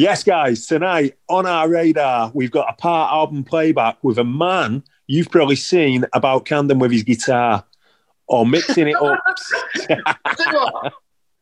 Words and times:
Yes, 0.00 0.24
guys, 0.24 0.66
tonight 0.66 1.18
on 1.28 1.44
our 1.44 1.68
radar, 1.68 2.30
we've 2.32 2.50
got 2.50 2.70
a 2.70 2.72
part 2.72 3.12
album 3.12 3.44
playback 3.44 4.02
with 4.02 4.16
a 4.16 4.24
man 4.24 4.82
you've 5.06 5.30
probably 5.30 5.56
seen 5.56 6.06
about 6.14 6.46
Camden 6.46 6.78
with 6.78 6.90
his 6.90 7.02
guitar 7.02 7.66
or 8.26 8.46
mixing 8.46 8.88
it 8.88 8.96
up. 8.96 9.22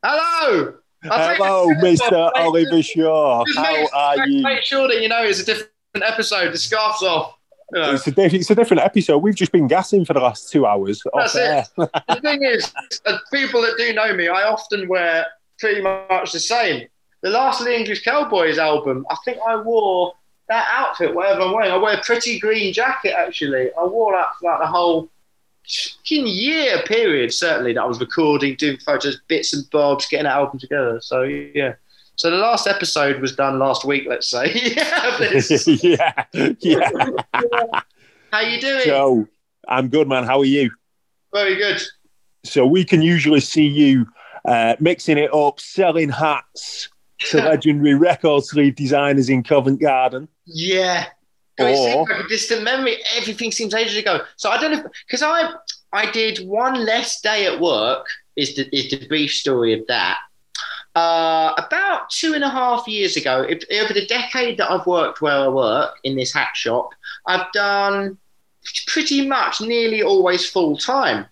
Hello. 0.03 0.75
Hello, 1.05 1.69
Mr. 1.81 2.33
Oliver 2.35 2.83
Shaw. 2.83 3.45
How 3.55 3.87
are 3.95 4.27
you? 4.27 4.43
Make 4.43 4.63
sure 4.63 4.89
that 4.89 5.03
you 5.03 5.09
know 5.09 5.23
it's 5.23 5.39
a 5.39 5.45
different 5.45 5.71
episode. 6.03 6.53
The 6.53 6.59
scarf's 6.59 7.05
off. 7.05 7.37
You 7.73 7.81
know. 7.81 7.95
It's 7.95 8.09
a, 8.09 8.11
diff- 8.11 8.35
it's 8.35 8.51
a 8.51 8.57
different 8.57 8.83
episode. 8.83 9.19
We've 9.19 9.37
just 9.37 9.53
been 9.53 9.69
gassing 9.69 10.05
for 10.05 10.15
the 10.15 10.21
last 10.21 10.51
two 10.51 10.67
hours. 10.67 11.01
That's 11.15 11.37
it. 11.37 11.69
the 11.77 12.21
thing 12.23 12.43
is, 12.43 12.73
uh, 13.07 13.19
people 13.33 13.63
that 13.63 13.77
do 13.79 13.93
know 13.93 14.13
me, 14.15 14.27
I 14.27 14.43
often 14.49 14.89
wear 14.89 15.27
pretty 15.61 15.81
much 15.81 16.33
the 16.33 16.41
same. 16.41 16.89
The 17.21 17.31
last 17.31 17.61
Lee 17.61 17.77
English 17.77 18.05
Cowboys 18.05 18.59
album, 18.59 19.05
I 19.11 19.17
think 19.25 19.39
I 19.47 19.57
wore 19.57 20.15
that 20.49 20.69
outfit, 20.73 21.15
whatever 21.15 21.43
I'm 21.43 21.53
wearing. 21.53 21.71
I 21.71 21.77
wear 21.77 21.99
a 21.99 22.03
pretty 22.03 22.39
green 22.39 22.73
jacket, 22.73 23.15
actually. 23.17 23.71
I 23.79 23.85
wore 23.85 24.13
that 24.13 24.29
for 24.39 24.51
like 24.51 24.61
the 24.61 24.67
whole 24.67 25.11
fucking 25.69 26.27
year 26.27 26.83
period, 26.87 27.33
certainly, 27.33 27.73
that 27.75 27.83
I 27.83 27.87
was 27.87 28.01
recording, 28.01 28.55
doing 28.55 28.79
photos, 28.79 29.21
bits 29.29 29.53
and 29.53 29.69
bobs, 29.71 30.07
getting 30.07 30.25
that 30.25 30.37
album 30.37 30.59
together. 30.59 31.01
So, 31.01 31.23
yeah. 31.23 31.75
So 32.17 32.31
the 32.31 32.37
last 32.37 32.67
episode 32.67 33.21
was 33.21 33.35
done 33.35 33.59
last 33.59 33.85
week, 33.85 34.05
let's 34.09 34.29
say. 34.29 34.53
yeah, 34.75 36.25
yeah, 36.33 36.55
yeah. 36.61 36.91
How 38.33 38.41
you 38.41 38.61
doing? 38.61 38.83
So, 38.85 39.27
I'm 39.67 39.89
good, 39.89 40.09
man. 40.09 40.25
How 40.25 40.39
are 40.39 40.45
you? 40.45 40.71
Very 41.33 41.57
good. 41.57 41.83
So 42.45 42.67
we 42.67 42.85
can 42.85 43.03
usually 43.03 43.41
see 43.41 43.67
you 43.67 44.07
uh, 44.45 44.77
mixing 44.81 45.19
it 45.19 45.33
up, 45.35 45.61
selling 45.61 46.09
hats 46.09 46.89
to 47.19 47.39
legendary 47.39 47.95
record 47.95 48.45
sleeve 48.45 48.77
designers 48.77 49.29
in 49.29 49.43
Covent 49.43 49.81
Garden. 49.81 50.29
Yeah. 50.47 51.07
It 51.59 51.77
seems 51.77 52.09
like 52.09 52.25
a 52.25 52.29
distant 52.29 52.63
memory. 52.63 52.99
Everything 53.17 53.51
seems 53.51 53.75
ages 53.75 53.97
ago. 53.97 54.21
So 54.37 54.51
I 54.51 54.61
don't 54.61 54.73
know 54.73 54.89
because 55.07 55.23
I 55.23 55.51
I 55.93 56.11
did 56.11 56.47
one 56.47 56.85
less 56.85 57.21
day 57.21 57.47
at 57.47 57.61
work. 57.61 58.07
Is 58.37 58.55
the 58.55 58.75
is 58.77 58.91
the 58.91 59.07
brief 59.09 59.33
story 59.33 59.73
of 59.73 59.85
that. 59.89 60.19
Uh, 60.95 61.53
about 61.59 62.11
two 62.11 62.35
and 62.35 62.43
a 62.43 62.49
half 62.49 62.89
years 62.89 63.17
ago, 63.17 63.43
if, 63.43 63.63
over 63.81 63.93
the 63.93 64.07
decade 64.07 64.59
that 64.59 64.71
I've 64.71 64.87
worked 64.87 65.21
where 65.21 65.35
I 65.35 65.49
work 65.49 65.95
in 66.03 66.17
this 66.17 66.33
hat 66.33 66.57
shop, 66.57 66.91
I've 67.27 67.51
done 67.53 68.19
pretty 68.87 69.27
much 69.27 69.61
nearly 69.61 70.03
always 70.03 70.49
full 70.49 70.77
time. 70.77 71.27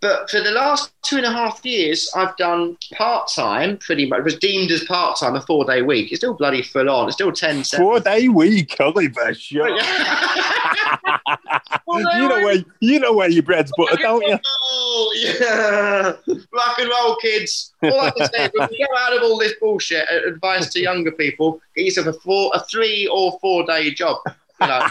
But 0.00 0.30
for 0.30 0.40
the 0.40 0.50
last 0.50 0.92
two 1.02 1.18
and 1.18 1.26
a 1.26 1.32
half 1.32 1.62
years, 1.64 2.10
I've 2.16 2.34
done 2.38 2.78
part 2.96 3.30
time, 3.34 3.76
pretty 3.78 4.06
much. 4.06 4.20
It 4.20 4.24
was 4.24 4.36
deemed 4.36 4.70
as 4.70 4.82
part 4.84 5.18
time, 5.18 5.36
a 5.36 5.42
four 5.42 5.66
day 5.66 5.82
week. 5.82 6.10
It's 6.10 6.20
still 6.20 6.32
bloody 6.32 6.62
full 6.62 6.88
on. 6.88 7.06
It's 7.06 7.16
still 7.16 7.32
10 7.32 7.64
seven. 7.64 7.84
Four 7.84 8.00
day 8.00 8.28
week, 8.28 8.76
Oliver 8.80 9.32
you 9.50 9.58
know 12.28 12.42
where 12.42 12.64
you 12.80 12.98
know 12.98 13.12
where 13.12 13.28
your 13.28 13.42
bread's 13.42 13.70
butter, 13.76 13.96
don't 13.96 14.26
you? 14.26 14.38
Yeah. 15.14 16.12
Rock 16.52 16.78
and 16.78 16.90
roll, 16.90 17.16
kids. 17.16 17.72
All 17.82 18.00
I 18.00 18.10
can 18.10 18.28
say 18.32 18.44
is, 18.44 18.50
when 18.54 18.68
we 18.70 18.78
get 18.78 18.88
out 18.98 19.16
of 19.16 19.22
all 19.22 19.38
this 19.38 19.54
bullshit, 19.60 20.08
advice 20.10 20.72
to 20.72 20.80
younger 20.80 21.12
people: 21.12 21.60
get 21.76 21.84
yourself 21.84 22.06
a 22.06 22.12
four, 22.14 22.50
a 22.54 22.64
three 22.64 23.06
or 23.08 23.38
four 23.40 23.66
day 23.66 23.92
job. 23.92 24.16
You 24.60 24.66
know, 24.66 24.86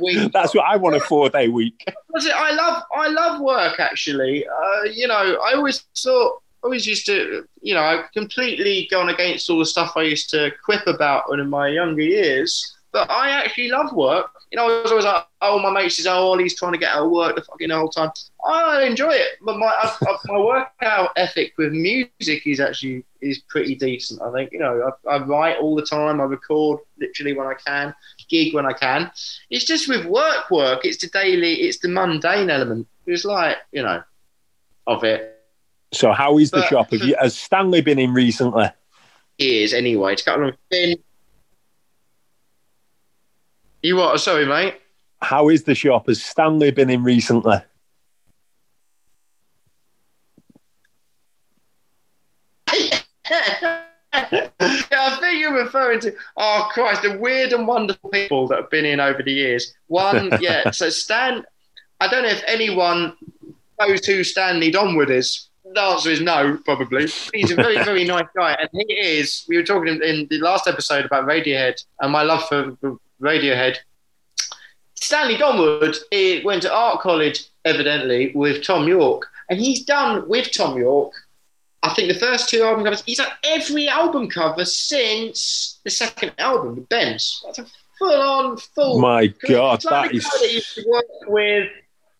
week. 0.00 0.32
That's 0.32 0.54
what 0.54 0.64
I 0.64 0.76
want 0.76 0.96
a 0.96 1.00
four 1.00 1.28
day 1.30 1.48
week. 1.48 1.84
I 2.16 2.52
love, 2.52 2.82
I 2.94 3.08
love 3.08 3.40
work. 3.40 3.80
Actually, 3.80 4.46
uh, 4.46 4.82
you 4.84 5.08
know, 5.08 5.38
I 5.44 5.54
always 5.54 5.80
thought, 5.96 6.42
I 6.62 6.66
always 6.66 6.86
used 6.86 7.06
to, 7.06 7.46
you 7.60 7.74
know, 7.74 7.80
I 7.80 8.04
completely 8.12 8.88
gone 8.90 9.08
against 9.08 9.50
all 9.50 9.58
the 9.58 9.66
stuff 9.66 9.92
I 9.96 10.02
used 10.02 10.30
to 10.30 10.50
quip 10.64 10.86
about 10.86 11.24
in 11.32 11.48
my 11.48 11.68
younger 11.68 12.02
years. 12.02 12.76
But 12.92 13.10
I 13.10 13.30
actually 13.30 13.68
love 13.70 13.92
work. 13.92 14.30
You 14.52 14.56
know, 14.56 14.66
I 14.66 14.82
was 14.82 14.92
always 14.92 15.04
like, 15.04 15.26
oh, 15.40 15.58
my 15.58 15.70
mate 15.70 15.90
says, 15.90 16.06
oh, 16.06 16.30
Ollie's 16.30 16.56
trying 16.56 16.72
to 16.72 16.78
get 16.78 16.94
out 16.94 17.04
of 17.04 17.10
work 17.10 17.34
the 17.34 17.42
fucking 17.42 17.70
whole 17.70 17.88
time. 17.88 18.10
I 18.44 18.84
enjoy 18.84 19.10
it, 19.10 19.38
but 19.40 19.58
my 19.58 19.66
I, 19.66 19.96
I, 20.02 20.16
my 20.26 20.38
workout 20.38 21.10
ethic 21.16 21.54
with 21.56 21.72
music 21.72 22.46
is 22.46 22.60
actually 22.60 23.04
is 23.22 23.38
pretty 23.48 23.74
decent. 23.74 24.20
I 24.20 24.30
think 24.32 24.52
you 24.52 24.58
know 24.58 24.92
I, 25.08 25.14
I 25.14 25.24
write 25.24 25.56
all 25.58 25.74
the 25.74 25.84
time. 25.84 26.20
I 26.20 26.24
record 26.24 26.80
literally 26.98 27.32
when 27.32 27.46
I 27.46 27.54
can, 27.54 27.94
gig 28.28 28.52
when 28.54 28.66
I 28.66 28.74
can. 28.74 29.10
It's 29.48 29.64
just 29.64 29.88
with 29.88 30.04
work, 30.04 30.50
work. 30.50 30.84
It's 30.84 30.98
the 30.98 31.08
daily, 31.08 31.54
it's 31.62 31.78
the 31.78 31.88
mundane 31.88 32.50
element. 32.50 32.86
It's 33.06 33.24
like 33.24 33.56
you 33.72 33.82
know, 33.82 34.02
of 34.86 35.04
it 35.04 35.40
So 35.92 36.12
how 36.12 36.38
is 36.38 36.50
the 36.50 36.66
shop? 36.66 36.90
Have 36.90 37.02
you, 37.02 37.16
has 37.18 37.36
Stanley 37.36 37.80
been 37.80 37.98
in 37.98 38.12
recently? 38.12 38.68
He 39.38 39.62
is 39.62 39.72
anyway. 39.72 40.16
To 40.16 40.24
cut 40.24 40.38
along 40.38 40.52
thin. 40.70 40.96
You 43.82 43.96
what? 43.96 44.20
Sorry, 44.20 44.46
mate. 44.46 44.80
How 45.22 45.48
is 45.48 45.64
the 45.64 45.74
shop? 45.74 46.08
Has 46.08 46.22
Stanley 46.22 46.70
been 46.70 46.90
in 46.90 47.02
recently? 47.02 47.56
Yeah, 53.30 53.80
I 54.92 55.16
think 55.20 55.40
you're 55.40 55.54
referring 55.54 56.00
to. 56.00 56.14
Oh 56.36 56.68
Christ, 56.72 57.02
the 57.02 57.18
weird 57.18 57.52
and 57.52 57.66
wonderful 57.66 58.10
people 58.10 58.46
that 58.48 58.60
have 58.60 58.70
been 58.70 58.84
in 58.84 59.00
over 59.00 59.22
the 59.22 59.32
years. 59.32 59.74
One, 59.88 60.30
yeah. 60.40 60.70
So 60.70 60.88
Stan, 60.90 61.44
I 62.00 62.08
don't 62.08 62.22
know 62.22 62.28
if 62.28 62.42
anyone 62.46 63.16
knows 63.80 64.06
who 64.06 64.24
Stanley 64.24 64.70
Donwood 64.70 65.10
is. 65.10 65.48
The 65.64 65.80
answer 65.80 66.10
is 66.10 66.20
no, 66.20 66.58
probably. 66.64 67.08
He's 67.32 67.50
a 67.50 67.56
very, 67.56 67.82
very 67.84 68.04
nice 68.04 68.26
guy, 68.36 68.52
and 68.52 68.68
he 68.72 68.92
is. 68.94 69.44
We 69.48 69.56
were 69.56 69.62
talking 69.62 70.00
in, 70.02 70.26
the 70.28 70.38
last 70.38 70.68
episode 70.68 71.04
about 71.04 71.26
Radiohead 71.26 71.82
and 72.00 72.12
my 72.12 72.22
love 72.22 72.46
for 72.48 72.76
Radiohead. 73.20 73.78
Stanley 74.94 75.36
Donwood 75.36 76.44
went 76.44 76.62
to 76.62 76.72
art 76.72 77.00
college, 77.00 77.46
evidently, 77.64 78.32
with 78.34 78.64
Thom 78.64 78.86
Yorke, 78.86 79.26
and 79.48 79.58
he's 79.58 79.84
done 79.84 80.28
with 80.28 80.52
Thom 80.54 80.78
Yorke 80.78 81.14
I 81.84 81.92
think 81.92 82.08
the 82.10 82.18
first 82.18 82.48
two 82.48 82.62
album 82.62 82.82
covers, 82.82 83.02
he's 83.04 83.18
done 83.18 83.28
every 83.44 83.88
album 83.88 84.30
cover 84.30 84.64
since 84.64 85.80
the 85.84 85.90
second 85.90 86.32
album, 86.38 86.76
with 86.76 86.88
Bends. 86.88 87.42
That's 87.44 87.58
a 87.58 87.66
full 87.98 88.22
on, 88.22 88.56
full. 88.56 89.00
My 89.00 89.26
God, 89.46 89.82
that 89.82 89.90
guy 89.90 90.08
that 90.08 90.50
used 90.52 90.74
to 90.76 90.84
work 90.88 91.04
with. 91.26 91.68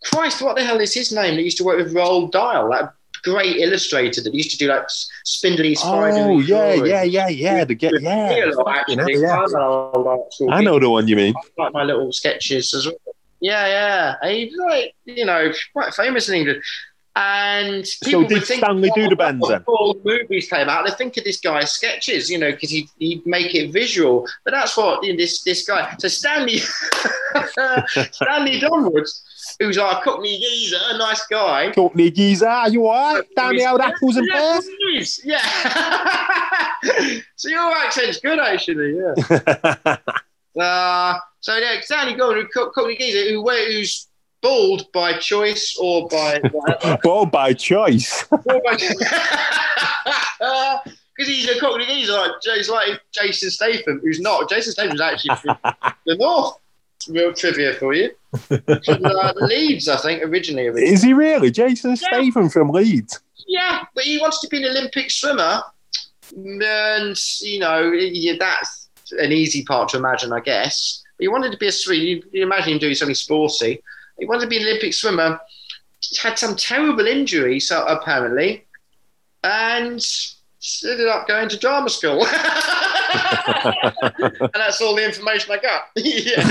Christ, 0.04 0.42
what 0.42 0.54
the 0.54 0.62
hell 0.62 0.80
is 0.80 0.92
his 0.92 1.12
name? 1.12 1.36
That 1.36 1.42
used 1.42 1.56
to 1.56 1.64
work 1.64 1.78
with 1.78 1.94
Roald 1.94 2.32
Dahl, 2.32 2.70
that 2.72 2.92
great 3.22 3.56
illustrator 3.56 4.20
that 4.20 4.34
used 4.34 4.50
to 4.50 4.58
do 4.58 4.68
like 4.68 4.84
spindly 5.24 5.74
spider. 5.74 6.18
Oh 6.18 6.40
yeah, 6.40 6.74
yeah, 6.74 7.02
yeah, 7.02 7.28
yeah. 7.28 7.64
The 7.64 7.74
get 7.74 7.98
yeah. 8.02 8.50
Fucking 8.54 8.98
hell, 8.98 9.08
yeah. 9.08 9.46
I 10.50 10.62
know 10.62 10.78
the 10.78 10.90
one 10.90 11.08
you 11.08 11.16
mean. 11.16 11.34
like 11.56 11.72
my 11.72 11.84
little 11.84 12.12
sketches 12.12 12.74
as 12.74 12.86
well. 12.86 12.96
Yeah, 13.40 13.66
yeah. 13.66 14.30
He's 14.30 14.54
like, 14.56 14.94
you 15.06 15.24
know, 15.24 15.52
quite 15.72 15.94
famous 15.94 16.28
in 16.28 16.34
England. 16.36 16.62
And 17.16 17.86
So 17.86 18.06
people 18.06 18.22
did 18.22 18.38
would 18.38 18.46
think, 18.46 18.64
Stanley 18.64 18.90
do 18.94 19.08
the 19.08 19.14
bends 19.14 19.46
then? 19.48 19.62
The 19.64 20.00
movies 20.04 20.48
came 20.48 20.68
out, 20.68 20.84
they 20.84 20.92
think 20.92 21.16
of 21.16 21.22
this 21.22 21.38
guy's 21.38 21.70
sketches, 21.70 22.28
you 22.28 22.38
know, 22.38 22.50
because 22.50 22.70
he'd, 22.70 22.88
he'd 22.98 23.24
make 23.24 23.54
it 23.54 23.70
visual. 23.70 24.26
But 24.44 24.52
that's 24.52 24.76
what 24.76 25.04
you 25.04 25.12
know, 25.12 25.18
this 25.18 25.42
this 25.44 25.64
guy. 25.64 25.94
So 25.98 26.08
Stanley 26.08 26.58
Stanley 27.38 28.60
Donwood, 28.60 29.08
who's 29.60 29.78
our 29.78 30.02
Cockney 30.02 30.38
geezer, 30.38 30.78
a 30.90 30.98
nice 30.98 31.24
guy. 31.28 31.70
Courtney 31.72 32.10
Geezer, 32.10 32.68
you 32.70 32.86
alright? 32.86 33.24
Down 33.36 33.56
the 33.56 33.66
old 33.70 33.80
apples 33.80 34.16
and 34.16 34.28
pears? 34.28 35.20
Yeah. 35.24 35.38
so 37.36 37.48
your 37.48 37.76
accent's 37.76 38.18
good, 38.20 38.38
actually. 38.40 38.98
Yeah. 38.98 39.96
Uh, 40.56 41.18
so 41.40 41.56
yeah, 41.56 41.80
Stanley 41.80 42.14
Donwood, 42.14 42.46
Co- 42.54 42.70
Cockney 42.70 42.96
geezer, 42.96 43.28
who 43.28 43.42
who's 43.50 44.06
bald 44.44 44.92
by 44.92 45.14
choice 45.14 45.76
or 45.80 46.06
by. 46.08 46.38
Ball 47.02 47.26
by 47.26 47.54
choice. 47.54 48.24
Because 48.24 48.52
he's 51.18 51.48
a 51.48 51.58
cockney 51.58 51.86
geezer, 51.86 52.12
like, 52.12 52.30
he's 52.42 52.68
like 52.68 53.00
Jason 53.10 53.50
Statham, 53.50 54.00
who's 54.04 54.20
not. 54.20 54.50
Jason 54.50 54.72
Statham's 54.72 55.00
actually 55.00 55.34
from 55.36 55.56
the 56.06 56.16
north. 56.16 56.56
Real 57.08 57.34
trivia 57.34 57.74
for 57.74 57.92
you. 57.92 58.10
From 58.48 58.62
uh, 59.04 59.32
Leeds, 59.36 59.88
I 59.88 59.96
think, 59.98 60.22
originally. 60.22 60.68
originally. 60.68 60.92
Is 60.94 61.02
he 61.02 61.12
really? 61.12 61.50
Jason 61.50 61.96
Statham 61.96 62.48
from 62.48 62.70
Leeds. 62.70 63.20
Yeah, 63.46 63.84
but 63.94 64.04
he 64.04 64.18
wants 64.18 64.40
to 64.40 64.48
be 64.48 64.58
an 64.58 64.70
Olympic 64.70 65.10
swimmer. 65.10 65.62
And, 66.34 67.20
you 67.40 67.58
know, 67.58 67.92
yeah, 67.92 68.34
that's 68.38 68.88
an 69.18 69.32
easy 69.32 69.64
part 69.64 69.90
to 69.90 69.98
imagine, 69.98 70.32
I 70.32 70.40
guess. 70.40 71.02
But 71.18 71.24
he 71.24 71.28
wanted 71.28 71.52
to 71.52 71.58
be 71.58 71.66
a 71.66 71.72
swimmer. 71.72 72.00
You, 72.00 72.22
you 72.32 72.42
imagine 72.42 72.74
him 72.74 72.78
doing 72.78 72.94
something 72.94 73.14
sporty. 73.14 73.82
He 74.18 74.26
wanted 74.26 74.42
to 74.42 74.48
be 74.48 74.58
an 74.58 74.64
Olympic 74.64 74.94
swimmer. 74.94 75.40
Had 76.22 76.38
some 76.38 76.54
terrible 76.54 77.06
injury, 77.06 77.58
so 77.60 77.84
apparently, 77.86 78.64
and 79.42 80.04
ended 80.84 81.08
up 81.08 81.26
going 81.26 81.48
to 81.48 81.58
drama 81.58 81.90
school. 81.90 82.26
and 83.14 84.50
that's 84.54 84.80
all 84.80 84.94
the 84.96 85.04
information 85.04 85.52
I 85.52 85.58
got. 85.58 85.82
yeah. 85.96 86.44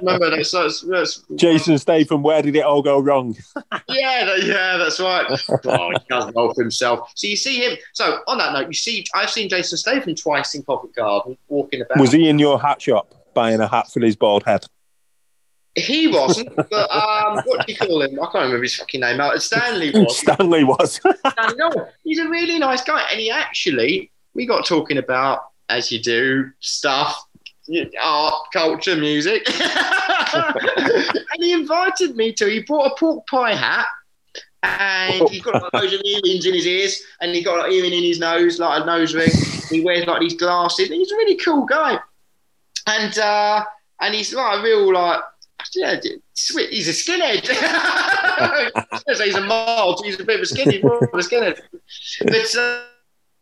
Remember, 0.00 0.30
that's, 0.30 1.24
Jason 1.34 1.78
Statham, 1.78 2.22
where 2.22 2.42
did 2.42 2.54
it 2.54 2.64
all 2.64 2.82
go 2.82 3.00
wrong? 3.00 3.36
yeah, 3.88 4.36
yeah, 4.36 4.76
that's 4.76 5.00
right. 5.00 5.26
Oh, 5.64 5.90
he 5.90 5.98
doesn't 6.08 6.36
know 6.36 6.52
for 6.52 6.62
himself. 6.62 7.10
So 7.14 7.26
you 7.26 7.36
see 7.36 7.56
him. 7.64 7.76
So 7.92 8.20
on 8.28 8.38
that 8.38 8.52
note, 8.52 8.68
you 8.68 8.74
see, 8.74 9.04
I've 9.14 9.30
seen 9.30 9.48
Jason 9.48 9.78
Statham 9.78 10.14
twice 10.14 10.54
in 10.54 10.62
Covent 10.62 10.94
Garden 10.94 11.36
walking 11.48 11.80
about. 11.82 11.98
Was 11.98 12.12
he 12.12 12.28
in 12.28 12.38
your 12.38 12.60
hat 12.60 12.80
shop 12.80 13.14
buying 13.34 13.60
a 13.60 13.68
hat 13.68 13.90
for 13.90 14.00
his 14.00 14.16
bald 14.16 14.44
head? 14.44 14.64
He 15.74 16.08
wasn't, 16.08 16.54
but 16.56 16.90
um, 16.90 17.40
what 17.44 17.66
do 17.66 17.72
you 17.72 17.78
call 17.78 18.02
him? 18.02 18.18
I 18.20 18.24
can't 18.24 18.34
remember 18.34 18.62
his 18.62 18.76
fucking 18.76 19.00
name. 19.00 19.20
Uh, 19.20 19.38
Stanley 19.38 19.90
was. 19.94 20.18
Stanley 20.18 20.64
was. 20.64 20.94
Stanley, 21.26 21.56
no, 21.56 21.88
he's 22.04 22.18
a 22.18 22.28
really 22.28 22.58
nice 22.58 22.82
guy, 22.82 23.06
and 23.10 23.20
he 23.20 23.30
actually 23.30 24.10
we 24.34 24.46
got 24.46 24.66
talking 24.66 24.98
about 24.98 25.40
as 25.68 25.92
you 25.92 26.00
do 26.00 26.50
stuff, 26.60 27.24
art, 28.02 28.34
culture, 28.52 28.96
music, 28.96 29.46
and 30.34 31.24
he 31.38 31.52
invited 31.52 32.16
me 32.16 32.32
to. 32.32 32.48
He 32.48 32.62
brought 32.62 32.92
a 32.92 32.94
pork 32.96 33.26
pie 33.26 33.54
hat. 33.54 33.86
And 34.64 35.28
he's 35.28 35.40
got 35.40 35.62
like, 35.62 35.72
loads 35.72 35.92
of 35.92 36.00
earrings 36.04 36.44
in 36.44 36.52
his 36.52 36.66
ears, 36.66 37.00
and 37.20 37.32
he 37.32 37.44
got 37.44 37.60
like, 37.60 37.72
earring 37.72 37.92
in 37.92 38.02
his 38.02 38.18
nose, 38.18 38.58
like 38.58 38.82
a 38.82 38.86
nose 38.86 39.14
ring. 39.14 39.30
He 39.70 39.82
wears 39.82 40.04
like 40.04 40.20
these 40.20 40.34
glasses. 40.34 40.88
He's 40.88 41.12
a 41.12 41.16
really 41.16 41.36
cool 41.36 41.64
guy, 41.64 42.00
and 42.88 43.18
uh, 43.18 43.64
and 44.00 44.14
he's 44.16 44.34
like 44.34 44.58
a 44.58 44.62
real 44.62 44.92
like 44.92 45.20
yeah, 45.74 46.00
he's 46.34 46.88
a 46.88 46.92
skinhead. 46.92 47.46
he's 49.22 49.34
a 49.34 49.40
mild. 49.40 50.02
He's 50.04 50.20
a 50.20 50.24
bit 50.24 50.40
of 50.40 50.42
a 50.42 50.54
skinhead. 50.54 50.82
a 50.84 51.16
skinhead. 51.16 51.60
But 52.24 52.56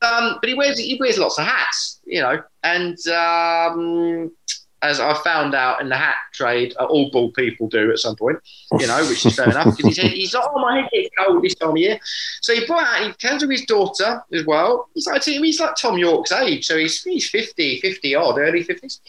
um, 0.03 0.39
but 0.41 0.49
he 0.49 0.55
wears 0.55 0.79
he 0.79 0.97
wears 0.99 1.19
lots 1.19 1.39
of 1.39 1.47
hats, 1.47 2.01
you 2.05 2.21
know. 2.21 2.43
And 2.63 2.99
um, 3.09 4.33
as 4.83 5.01
I 5.01 5.15
found 5.23 5.55
out 5.55 5.81
in 5.81 5.89
the 5.89 5.97
hat 5.97 6.17
trade, 6.33 6.75
uh, 6.79 6.85
all 6.85 7.11
bald 7.11 7.35
people 7.35 7.69
do 7.69 7.91
at 7.91 7.99
some 7.99 8.15
point, 8.15 8.39
you 8.79 8.87
know, 8.87 9.07
which 9.09 9.25
is 9.25 9.35
fair 9.35 9.51
enough. 9.51 9.77
Because 9.77 9.85
he 9.85 9.93
said 9.93 10.11
he's 10.11 10.35
like, 10.35 10.45
oh 10.55 10.61
my 10.61 10.81
head 10.81 10.91
gets 10.93 11.09
cold 11.19 11.43
this 11.43 11.55
time 11.55 11.71
of 11.71 11.77
year. 11.79 11.99
So 12.43 12.55
he 12.55 12.67
brought 12.67 12.85
out. 12.85 13.07
He 13.07 13.13
came 13.15 13.39
to 13.39 13.49
his 13.49 13.65
daughter 13.65 14.23
as 14.33 14.45
well. 14.45 14.89
He's 14.95 15.07
like 15.07 15.25
he's 15.25 15.61
like 15.61 15.77
Thom 15.77 15.99
Yorke's 15.99 16.33
age, 16.33 16.67
so 16.67 16.77
he's 16.77 17.03
he's 17.03 17.29
50, 17.31 17.81
50 17.81 18.15
odd, 18.15 18.39
early 18.39 18.63
fifties, 18.63 19.01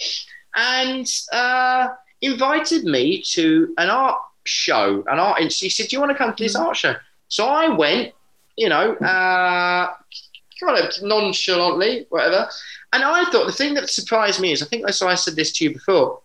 and. 0.56 1.08
Uh, 1.32 1.90
invited 2.22 2.84
me 2.84 3.22
to 3.34 3.74
an 3.78 3.90
art 3.90 4.20
show, 4.44 5.04
an 5.08 5.20
art. 5.20 5.42
And 5.42 5.52
he 5.52 5.70
said, 5.70 5.88
"Do 5.88 5.96
you 5.96 6.00
want 6.00 6.12
to 6.12 6.18
come 6.18 6.34
to 6.34 6.44
this 6.44 6.56
art 6.56 6.78
show?" 6.78 6.96
So 7.28 7.46
I 7.46 7.68
went, 7.70 8.14
you 8.56 8.70
know, 8.70 8.94
uh, 8.96 9.94
kind 10.60 10.78
of 10.80 11.02
nonchalantly, 11.04 12.08
whatever. 12.10 12.50
And 12.94 13.04
I 13.04 13.26
thought 13.26 13.46
the 13.46 13.52
thing 13.52 13.74
that 13.76 13.90
surprised 13.90 14.40
me 14.40 14.52
is, 14.52 14.62
I 14.62 14.66
think 14.66 14.86
I 14.88 14.92
saw 14.92 15.08
I 15.08 15.16
said 15.16 15.36
this 15.36 15.52
to 15.54 15.66
you 15.66 15.74
before. 15.74 16.22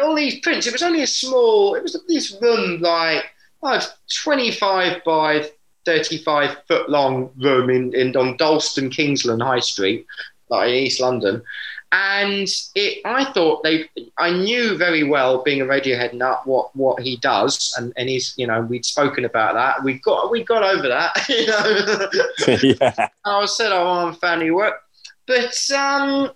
All 0.00 0.14
these 0.14 0.40
prints. 0.40 0.66
It 0.66 0.72
was 0.72 0.82
only 0.82 1.02
a 1.02 1.06
small. 1.06 1.74
It 1.74 1.82
was 1.82 2.00
this 2.08 2.36
room 2.40 2.80
like 2.80 3.24
oh, 3.62 3.80
25 4.22 5.02
by 5.04 5.50
35 5.84 6.58
foot 6.68 6.88
long 6.88 7.30
room 7.36 7.68
in, 7.70 7.94
in 7.94 8.16
on 8.16 8.36
Dalston 8.36 8.90
Kingsland 8.90 9.42
High 9.42 9.60
Street, 9.60 10.06
like 10.50 10.68
in 10.68 10.74
East 10.74 11.00
London 11.00 11.42
and 11.90 12.48
it, 12.74 13.00
I 13.04 13.32
thought 13.32 13.62
they, 13.62 13.88
I 14.18 14.30
knew 14.30 14.76
very 14.76 15.04
well, 15.04 15.42
being 15.42 15.62
a 15.62 15.64
Radiohead 15.64 16.12
nut, 16.12 16.46
what 16.46 16.74
what 16.76 17.00
he 17.00 17.16
does, 17.16 17.74
and, 17.78 17.92
and 17.96 18.08
he's, 18.08 18.34
you 18.36 18.46
know, 18.46 18.60
we'd 18.60 18.84
spoken 18.84 19.24
about 19.24 19.54
that. 19.54 19.82
We 19.82 19.94
got 20.00 20.30
we 20.30 20.44
got 20.44 20.62
over 20.62 20.88
that, 20.88 21.28
you 21.28 21.46
know. 21.46 22.76
yeah. 22.80 23.08
I 23.24 23.46
said, 23.46 23.72
oh, 23.72 23.86
I'm 23.86 24.08
a 24.08 24.14
fan 24.14 24.40
of 24.40 24.46
your 24.46 24.56
work, 24.56 24.82
but 25.26 25.54
um, 25.70 26.30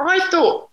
I 0.00 0.26
thought 0.30 0.70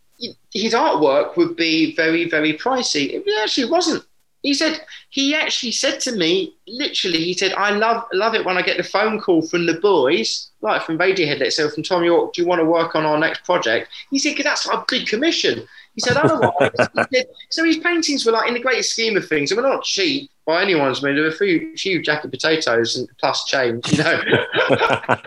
his 0.53 0.73
artwork 0.73 1.35
would 1.35 1.57
be 1.57 1.95
very 1.95 2.29
very 2.29 2.53
pricey. 2.53 3.13
It 3.13 3.43
actually 3.43 3.69
wasn't. 3.69 4.05
He 4.41 4.53
said 4.53 4.81
he 5.09 5.35
actually 5.35 5.73
said 5.73 5.99
to 6.01 6.13
me, 6.13 6.53
literally, 6.67 7.17
he 7.17 7.33
said, 7.33 7.53
"I 7.53 7.71
love 7.71 8.05
love 8.13 8.35
it 8.35 8.45
when 8.45 8.57
I 8.57 8.61
get 8.61 8.77
the 8.77 8.83
phone 8.83 9.19
call 9.19 9.41
from 9.41 9.65
the 9.65 9.73
boys, 9.73 10.49
like 10.61 10.83
from 10.83 10.97
Radiohead, 10.97 11.39
let's 11.39 11.57
say, 11.57 11.69
from 11.69 11.83
Thom 11.83 12.05
Yorke. 12.05 12.33
Do 12.33 12.41
you 12.41 12.47
want 12.47 12.59
to 12.59 12.65
work 12.65 12.95
on 12.95 13.05
our 13.05 13.17
next 13.17 13.43
project?" 13.43 13.89
He 14.09 14.17
said, 14.17 14.31
"Because 14.31 14.45
that's 14.45 14.65
like 14.65 14.77
a 14.77 14.85
big 14.87 15.07
commission." 15.07 15.67
He 15.95 16.01
said, 16.01 16.15
"Otherwise, 16.15 16.71
he 16.77 17.17
said, 17.17 17.27
so 17.49 17.65
his 17.65 17.77
paintings 17.77 18.25
were 18.25 18.31
like 18.31 18.47
in 18.47 18.53
the 18.53 18.61
great 18.61 18.85
scheme 18.85 19.17
of 19.17 19.27
things, 19.27 19.51
and 19.51 19.61
we're 19.61 19.67
not 19.67 19.83
cheap 19.83 20.31
by 20.45 20.61
anyone's 20.61 21.03
means. 21.03 21.17
They 21.17 21.21
were 21.21 21.27
a 21.27 21.31
few, 21.33 21.75
few 21.75 22.01
jacket 22.01 22.31
potatoes 22.31 22.95
and 22.95 23.09
plus 23.19 23.43
change, 23.43 23.91
you 23.91 23.97
know. 23.97 24.21
but 24.69 25.19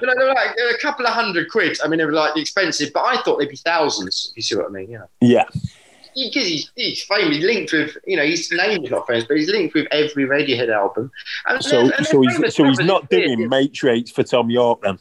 they're 0.00 0.34
like 0.34 0.56
they're 0.56 0.74
a 0.74 0.78
couple 0.80 1.06
of 1.06 1.12
hundred 1.12 1.48
quid. 1.48 1.78
I 1.84 1.86
mean, 1.86 1.98
they 1.98 2.06
were 2.06 2.12
like 2.12 2.36
expensive, 2.36 2.92
but 2.92 3.04
I 3.04 3.22
thought 3.22 3.38
they'd 3.38 3.48
be 3.48 3.56
thousands. 3.56 4.30
If 4.32 4.36
you 4.38 4.42
see 4.42 4.56
what 4.56 4.66
I 4.66 4.70
mean? 4.70 4.90
Yeah. 4.90 5.04
Yeah 5.20 5.44
because 6.26 6.48
he's, 6.48 6.72
he's 6.74 7.02
famous, 7.04 7.36
he's 7.36 7.44
linked 7.44 7.72
with, 7.72 7.96
you 8.06 8.16
know, 8.16 8.24
his 8.24 8.50
name 8.52 8.84
is 8.84 8.90
not 8.90 9.06
famous, 9.06 9.24
but 9.24 9.36
he's 9.36 9.48
linked 9.48 9.74
with 9.74 9.86
every 9.90 10.26
Radiohead 10.26 10.70
album. 10.70 11.10
And 11.46 11.62
so, 11.62 11.88
they're, 11.88 12.04
so, 12.04 12.20
he's, 12.22 12.54
so 12.54 12.64
he's 12.64 12.80
not 12.80 13.08
doing 13.10 13.40
yeah. 13.40 13.46
Matrix 13.46 14.10
for 14.10 14.22
Thom 14.22 14.50
Yorke 14.50 14.82
then? 14.82 14.98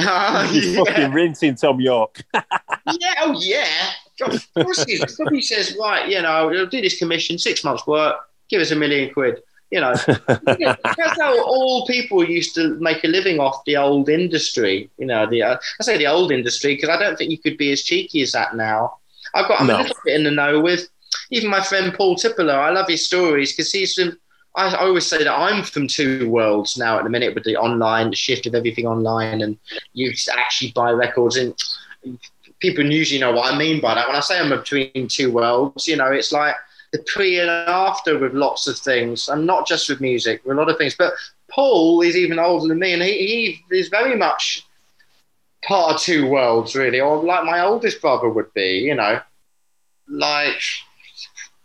Uh, 0.00 0.46
he's 0.52 0.74
yeah. 0.74 0.84
fucking 0.84 1.12
rinsing 1.12 1.56
Thom 1.56 1.80
Yorke. 1.80 2.22
yeah, 2.34 3.14
oh 3.20 3.38
yeah. 3.40 3.90
of 4.22 4.54
course 4.54 4.84
he. 4.84 4.96
Says, 5.42 5.76
right, 5.80 6.08
you 6.08 6.22
know, 6.22 6.28
I'll 6.28 6.66
do 6.66 6.80
this 6.80 6.98
commission, 6.98 7.38
six 7.38 7.64
months 7.64 7.86
work, 7.86 8.16
give 8.48 8.60
us 8.60 8.70
a 8.70 8.76
million 8.76 9.12
quid. 9.12 9.40
You 9.70 9.80
know, 9.80 9.94
that's 9.96 11.18
how 11.18 11.42
all 11.44 11.86
people 11.86 12.22
used 12.28 12.54
to 12.56 12.76
make 12.78 13.04
a 13.04 13.08
living 13.08 13.40
off 13.40 13.64
the 13.64 13.78
old 13.78 14.10
industry. 14.10 14.90
You 14.98 15.06
know, 15.06 15.26
the 15.26 15.42
uh, 15.42 15.56
I 15.80 15.82
say 15.82 15.96
the 15.96 16.08
old 16.08 16.30
industry 16.30 16.74
because 16.74 16.90
I 16.90 16.98
don't 16.98 17.16
think 17.16 17.30
you 17.30 17.38
could 17.38 17.56
be 17.56 17.72
as 17.72 17.82
cheeky 17.82 18.20
as 18.20 18.32
that 18.32 18.54
now. 18.54 18.98
I've 19.34 19.48
got 19.48 19.60
I'm 19.60 19.66
no. 19.66 19.76
a 19.76 19.82
little 19.82 19.96
bit 20.04 20.16
in 20.16 20.24
the 20.24 20.30
know 20.30 20.60
with 20.60 20.88
even 21.30 21.50
my 21.50 21.62
friend 21.62 21.94
Paul 21.94 22.16
Tippler. 22.16 22.54
I 22.54 22.70
love 22.70 22.88
his 22.88 23.06
stories 23.06 23.52
because 23.52 23.72
he's 23.72 23.94
from. 23.94 24.18
I, 24.54 24.74
always 24.76 25.06
say 25.06 25.24
that 25.24 25.32
I'm 25.32 25.62
from 25.62 25.88
two 25.88 26.28
worlds 26.28 26.76
now 26.76 26.98
at 26.98 27.04
the 27.04 27.10
minute 27.10 27.34
with 27.34 27.44
the 27.44 27.56
online, 27.56 28.10
the 28.10 28.16
shift 28.16 28.44
of 28.44 28.54
everything 28.54 28.86
online, 28.86 29.40
and 29.40 29.58
you 29.94 30.12
actually 30.36 30.72
buy 30.72 30.90
records. 30.90 31.36
And 31.36 31.54
people 32.58 32.84
usually 32.84 33.18
know 33.18 33.32
what 33.32 33.52
I 33.52 33.56
mean 33.56 33.80
by 33.80 33.94
that. 33.94 34.06
When 34.06 34.16
I 34.16 34.20
say 34.20 34.38
I'm 34.38 34.50
between 34.50 35.08
two 35.08 35.32
worlds, 35.32 35.88
you 35.88 35.96
know, 35.96 36.12
it's 36.12 36.32
like 36.32 36.54
the 36.92 36.98
pre 37.06 37.40
and 37.40 37.48
after 37.48 38.18
with 38.18 38.34
lots 38.34 38.66
of 38.66 38.76
things, 38.78 39.28
and 39.28 39.46
not 39.46 39.66
just 39.66 39.88
with 39.88 40.02
music, 40.02 40.42
with 40.44 40.58
a 40.58 40.60
lot 40.60 40.68
of 40.68 40.76
things. 40.76 40.94
But 40.94 41.14
Paul 41.50 42.02
is 42.02 42.14
even 42.14 42.38
older 42.38 42.68
than 42.68 42.78
me, 42.78 42.92
and 42.92 43.02
he, 43.02 43.62
he 43.70 43.76
is 43.76 43.88
very 43.88 44.16
much 44.16 44.66
part 45.62 45.94
of 45.94 46.00
two 46.00 46.28
worlds, 46.28 46.74
really, 46.74 47.00
or 47.00 47.22
like 47.22 47.44
my 47.44 47.60
oldest 47.60 48.00
brother 48.00 48.28
would 48.28 48.52
be, 48.54 48.78
you 48.78 48.94
know, 48.94 49.20
like 50.08 50.60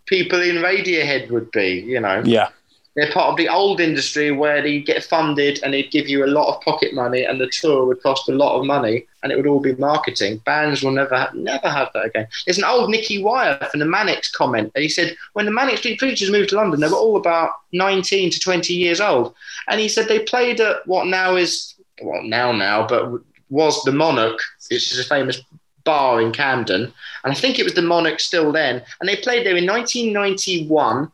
people 0.06 0.42
in 0.42 0.58
Radiohead 0.58 1.30
would 1.30 1.52
be, 1.52 1.84
you 1.86 2.00
know. 2.00 2.22
Yeah. 2.26 2.50
They're 2.96 3.12
part 3.12 3.30
of 3.30 3.38
the 3.38 3.48
old 3.48 3.80
industry 3.80 4.32
where 4.32 4.60
they 4.60 4.82
get 4.82 5.04
funded 5.04 5.60
and 5.62 5.72
they'd 5.72 5.92
give 5.92 6.10
you 6.10 6.26
a 6.26 6.34
lot 6.34 6.56
of 6.56 6.62
pocket 6.64 6.96
money 6.96 7.24
and 7.24 7.40
the 7.40 7.46
tour 7.46 7.86
would 7.86 8.02
cost 8.02 8.28
a 8.28 8.32
lot 8.32 8.58
of 8.58 8.66
money 8.66 9.06
and 9.22 9.32
it 9.32 9.36
would 9.36 9.46
all 9.46 9.60
be 9.60 9.76
marketing. 9.76 10.42
Bands 10.46 10.82
will 10.82 10.90
never 10.90 11.16
have, 11.16 11.36
never 11.36 11.70
have 11.70 11.90
that 11.94 12.06
again. 12.06 12.28
There's 12.46 12.58
an 12.58 12.64
old 12.64 12.90
Nicky 12.90 13.22
Wire 13.22 13.60
from 13.70 13.82
the 13.82 13.86
Manics 13.86 14.32
comment. 14.32 14.72
And 14.74 14.82
he 14.82 14.90
said, 14.90 15.16
when 15.34 15.46
the 15.46 15.52
Manic 15.52 15.78
Street 15.78 16.00
Preachers 16.00 16.32
moved 16.32 16.50
to 16.50 16.56
London, 16.56 16.80
they 16.80 16.88
were 16.88 16.96
all 16.96 17.18
about 17.18 17.52
19 17.72 18.32
to 18.32 18.40
20 18.40 18.74
years 18.74 19.00
old. 19.00 19.36
And 19.68 19.80
he 19.80 19.90
said 19.90 20.08
they 20.08 20.18
played 20.18 20.60
at 20.60 20.78
what 20.88 21.06
now 21.06 21.36
is, 21.36 21.76
well, 22.02 22.24
now, 22.24 22.52
now, 22.52 22.88
but 22.88 23.22
was 23.50 23.82
the 23.84 23.92
Monarch, 23.92 24.40
which 24.70 24.92
is 24.92 25.00
a 25.00 25.04
famous 25.04 25.42
bar 25.84 26.22
in 26.22 26.32
Camden. 26.32 26.94
And 27.24 27.34
I 27.34 27.34
think 27.34 27.58
it 27.58 27.64
was 27.64 27.74
the 27.74 27.82
Monarch 27.82 28.20
still 28.20 28.52
then. 28.52 28.84
And 29.00 29.08
they 29.08 29.16
played 29.16 29.46
there 29.46 29.56
in 29.56 29.66
1991. 29.66 31.12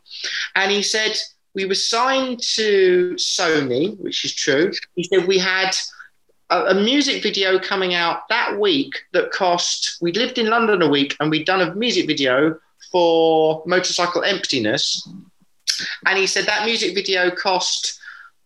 And 0.56 0.70
he 0.70 0.82
said, 0.82 1.16
We 1.54 1.64
were 1.64 1.74
signed 1.74 2.40
to 2.54 3.14
Sony, 3.16 3.98
which 3.98 4.24
is 4.24 4.34
true. 4.34 4.72
He 4.96 5.04
said, 5.04 5.26
We 5.26 5.38
had 5.38 5.70
a, 6.50 6.74
music 6.74 7.22
video 7.22 7.58
coming 7.58 7.94
out 7.94 8.28
that 8.28 8.58
week 8.58 8.92
that 9.12 9.30
cost, 9.30 9.96
we 10.00 10.12
lived 10.12 10.38
in 10.38 10.50
London 10.50 10.82
a 10.82 10.88
week 10.88 11.16
and 11.20 11.30
we'd 11.30 11.46
done 11.46 11.60
a 11.60 11.74
music 11.74 12.06
video 12.06 12.58
for 12.92 13.62
Motorcycle 13.66 14.22
Emptiness. 14.22 15.08
And 16.06 16.18
he 16.18 16.26
said 16.26 16.46
that 16.46 16.66
music 16.66 16.94
video 16.94 17.30
cost 17.30 17.98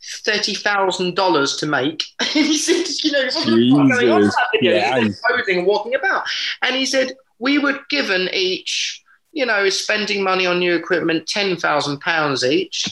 thirty 0.08 0.54
thousand 0.54 1.14
dollars 1.14 1.56
to 1.56 1.66
make. 1.66 2.04
And 2.20 2.46
he 2.46 2.56
said, 2.56 2.86
you 3.02 3.12
know, 3.12 3.24
what's 3.24 3.44
going 3.44 4.10
on? 4.10 4.30
Yeah, 4.60 5.08
posing 5.28 5.58
and 5.58 5.66
walking 5.66 5.94
about. 5.94 6.24
And 6.62 6.76
he 6.76 6.86
said, 6.86 7.12
we 7.38 7.58
were 7.58 7.80
given 7.90 8.28
each, 8.32 9.02
you 9.32 9.46
know, 9.46 9.68
spending 9.68 10.22
money 10.22 10.46
on 10.46 10.58
new 10.58 10.74
equipment, 10.74 11.26
ten 11.26 11.56
thousand 11.56 12.00
pounds 12.00 12.44
each. 12.44 12.84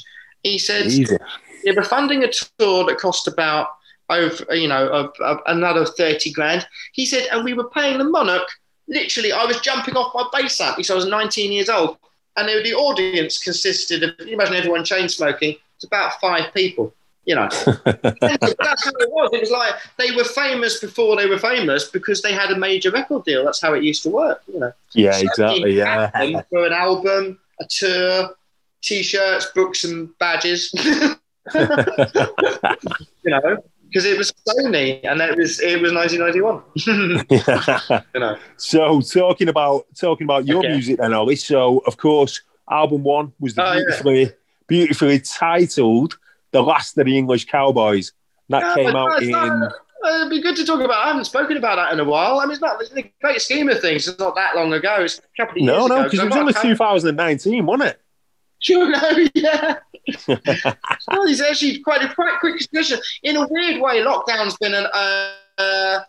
He 0.42 0.58
said, 0.58 0.86
Easy. 0.86 1.16
they 1.64 1.72
were 1.72 1.82
funding 1.82 2.24
a 2.24 2.30
tour 2.58 2.84
that 2.86 2.98
cost 2.98 3.28
about 3.28 3.68
over, 4.08 4.54
you 4.54 4.68
know, 4.68 5.12
another 5.46 5.84
thirty 5.84 6.32
grand. 6.32 6.66
He 6.92 7.06
said, 7.06 7.28
and 7.32 7.44
we 7.44 7.54
were 7.54 7.70
paying 7.70 7.98
the 7.98 8.04
Monarch. 8.04 8.48
Literally, 8.88 9.32
I 9.32 9.44
was 9.44 9.60
jumping 9.60 9.96
off 9.96 10.14
my 10.14 10.28
bass 10.32 10.60
amp 10.60 10.76
because 10.76 10.90
I 10.90 10.94
was 10.94 11.06
19 11.06 11.50
years 11.50 11.68
old, 11.68 11.98
and 12.36 12.48
the 12.48 12.74
audience 12.74 13.42
consisted 13.42 14.04
of. 14.04 14.26
You 14.26 14.34
imagine 14.34 14.54
everyone 14.54 14.84
chain 14.84 15.08
smoking. 15.08 15.56
It's 15.74 15.84
about 15.84 16.20
five 16.20 16.54
people 16.54 16.94
You 17.26 17.34
know, 17.34 17.48
that's 17.84 18.84
how 18.84 18.92
it 19.00 19.10
was. 19.10 19.30
It 19.32 19.40
was 19.40 19.50
like 19.50 19.74
they 19.98 20.12
were 20.14 20.22
famous 20.22 20.78
before 20.78 21.16
they 21.16 21.26
were 21.26 21.38
famous 21.38 21.88
because 21.90 22.22
they 22.22 22.32
had 22.32 22.52
a 22.52 22.56
major 22.58 22.92
record 22.92 23.24
deal. 23.24 23.44
That's 23.44 23.60
how 23.60 23.74
it 23.74 23.82
used 23.82 24.04
to 24.04 24.10
work. 24.10 24.42
You 24.46 24.60
know. 24.60 24.72
Yeah, 24.94 25.10
so 25.10 25.22
exactly. 25.22 25.72
Yeah. 25.72 26.42
For 26.50 26.66
an 26.66 26.72
album, 26.72 27.40
a 27.60 27.64
tour, 27.68 28.36
t-shirts, 28.80 29.46
books, 29.56 29.82
and 29.82 30.16
badges. 30.18 30.72
you 31.54 31.60
know, 33.24 33.62
because 33.88 34.04
it 34.04 34.16
was 34.18 34.32
Sony 34.48 35.00
and 35.04 35.20
it 35.20 35.36
was 35.36 35.60
it 35.60 35.80
was 35.80 35.92
1991. 35.92 36.62
you 38.14 38.20
know. 38.20 38.38
So 38.56 39.00
talking 39.00 39.48
about 39.48 39.86
talking 39.98 40.26
about 40.26 40.46
your 40.46 40.58
okay. 40.58 40.68
music 40.68 40.98
then, 40.98 41.12
Ollie. 41.12 41.34
So 41.34 41.78
of 41.86 41.96
course, 41.96 42.40
album 42.70 43.02
one 43.02 43.32
was 43.40 43.54
the 43.54 43.68
oh, 43.68 43.74
beautifully 43.74 44.22
yeah. 44.22 44.30
beautifully 44.68 45.20
titled 45.20 46.18
"The 46.56 46.62
Last 46.62 46.96
of 46.98 47.06
the 47.06 47.16
English 47.16 47.46
Cowboys." 47.46 48.12
That 48.48 48.62
yeah, 48.62 48.74
came 48.74 48.96
out 48.96 49.22
in. 49.22 49.30
Not, 49.30 49.72
it'd 50.06 50.30
be 50.30 50.40
good 50.40 50.56
to 50.56 50.64
talk 50.64 50.80
about. 50.80 51.04
I 51.04 51.08
haven't 51.08 51.24
spoken 51.24 51.56
about 51.56 51.76
that 51.76 51.92
in 51.92 52.00
a 52.00 52.04
while. 52.04 52.38
I 52.38 52.44
mean, 52.44 52.52
it's 52.52 52.60
not 52.60 52.80
in 52.82 52.94
the 52.94 53.10
great 53.20 53.40
scheme 53.40 53.68
of 53.68 53.80
things. 53.80 54.06
It's 54.06 54.18
not 54.18 54.34
that 54.36 54.54
long 54.54 54.72
ago. 54.72 54.96
It's 55.00 55.18
a 55.18 55.42
couple 55.42 55.60
of 55.60 55.66
no, 55.66 55.78
years 55.78 55.88
no, 55.88 55.94
ago. 55.94 55.96
No, 55.96 56.04
because 56.04 56.18
it 56.20 56.26
was 56.26 56.36
only 56.36 56.52
2019, 56.52 57.66
wasn't 57.66 57.90
it? 57.90 58.02
Sure, 58.60 58.88
no, 58.90 59.28
yeah. 59.34 59.76
well, 60.28 61.26
it's 61.26 61.40
actually 61.40 61.80
quite 61.80 62.02
a 62.02 62.14
quite 62.14 62.38
quick 62.40 62.58
discussion. 62.58 62.98
In 63.22 63.36
a 63.36 63.46
weird 63.48 63.80
way, 63.80 64.02
lockdown's 64.02 64.56
been 64.56 64.74
an 64.74 64.86
uh, 64.92 65.32
uh, 65.58 66.00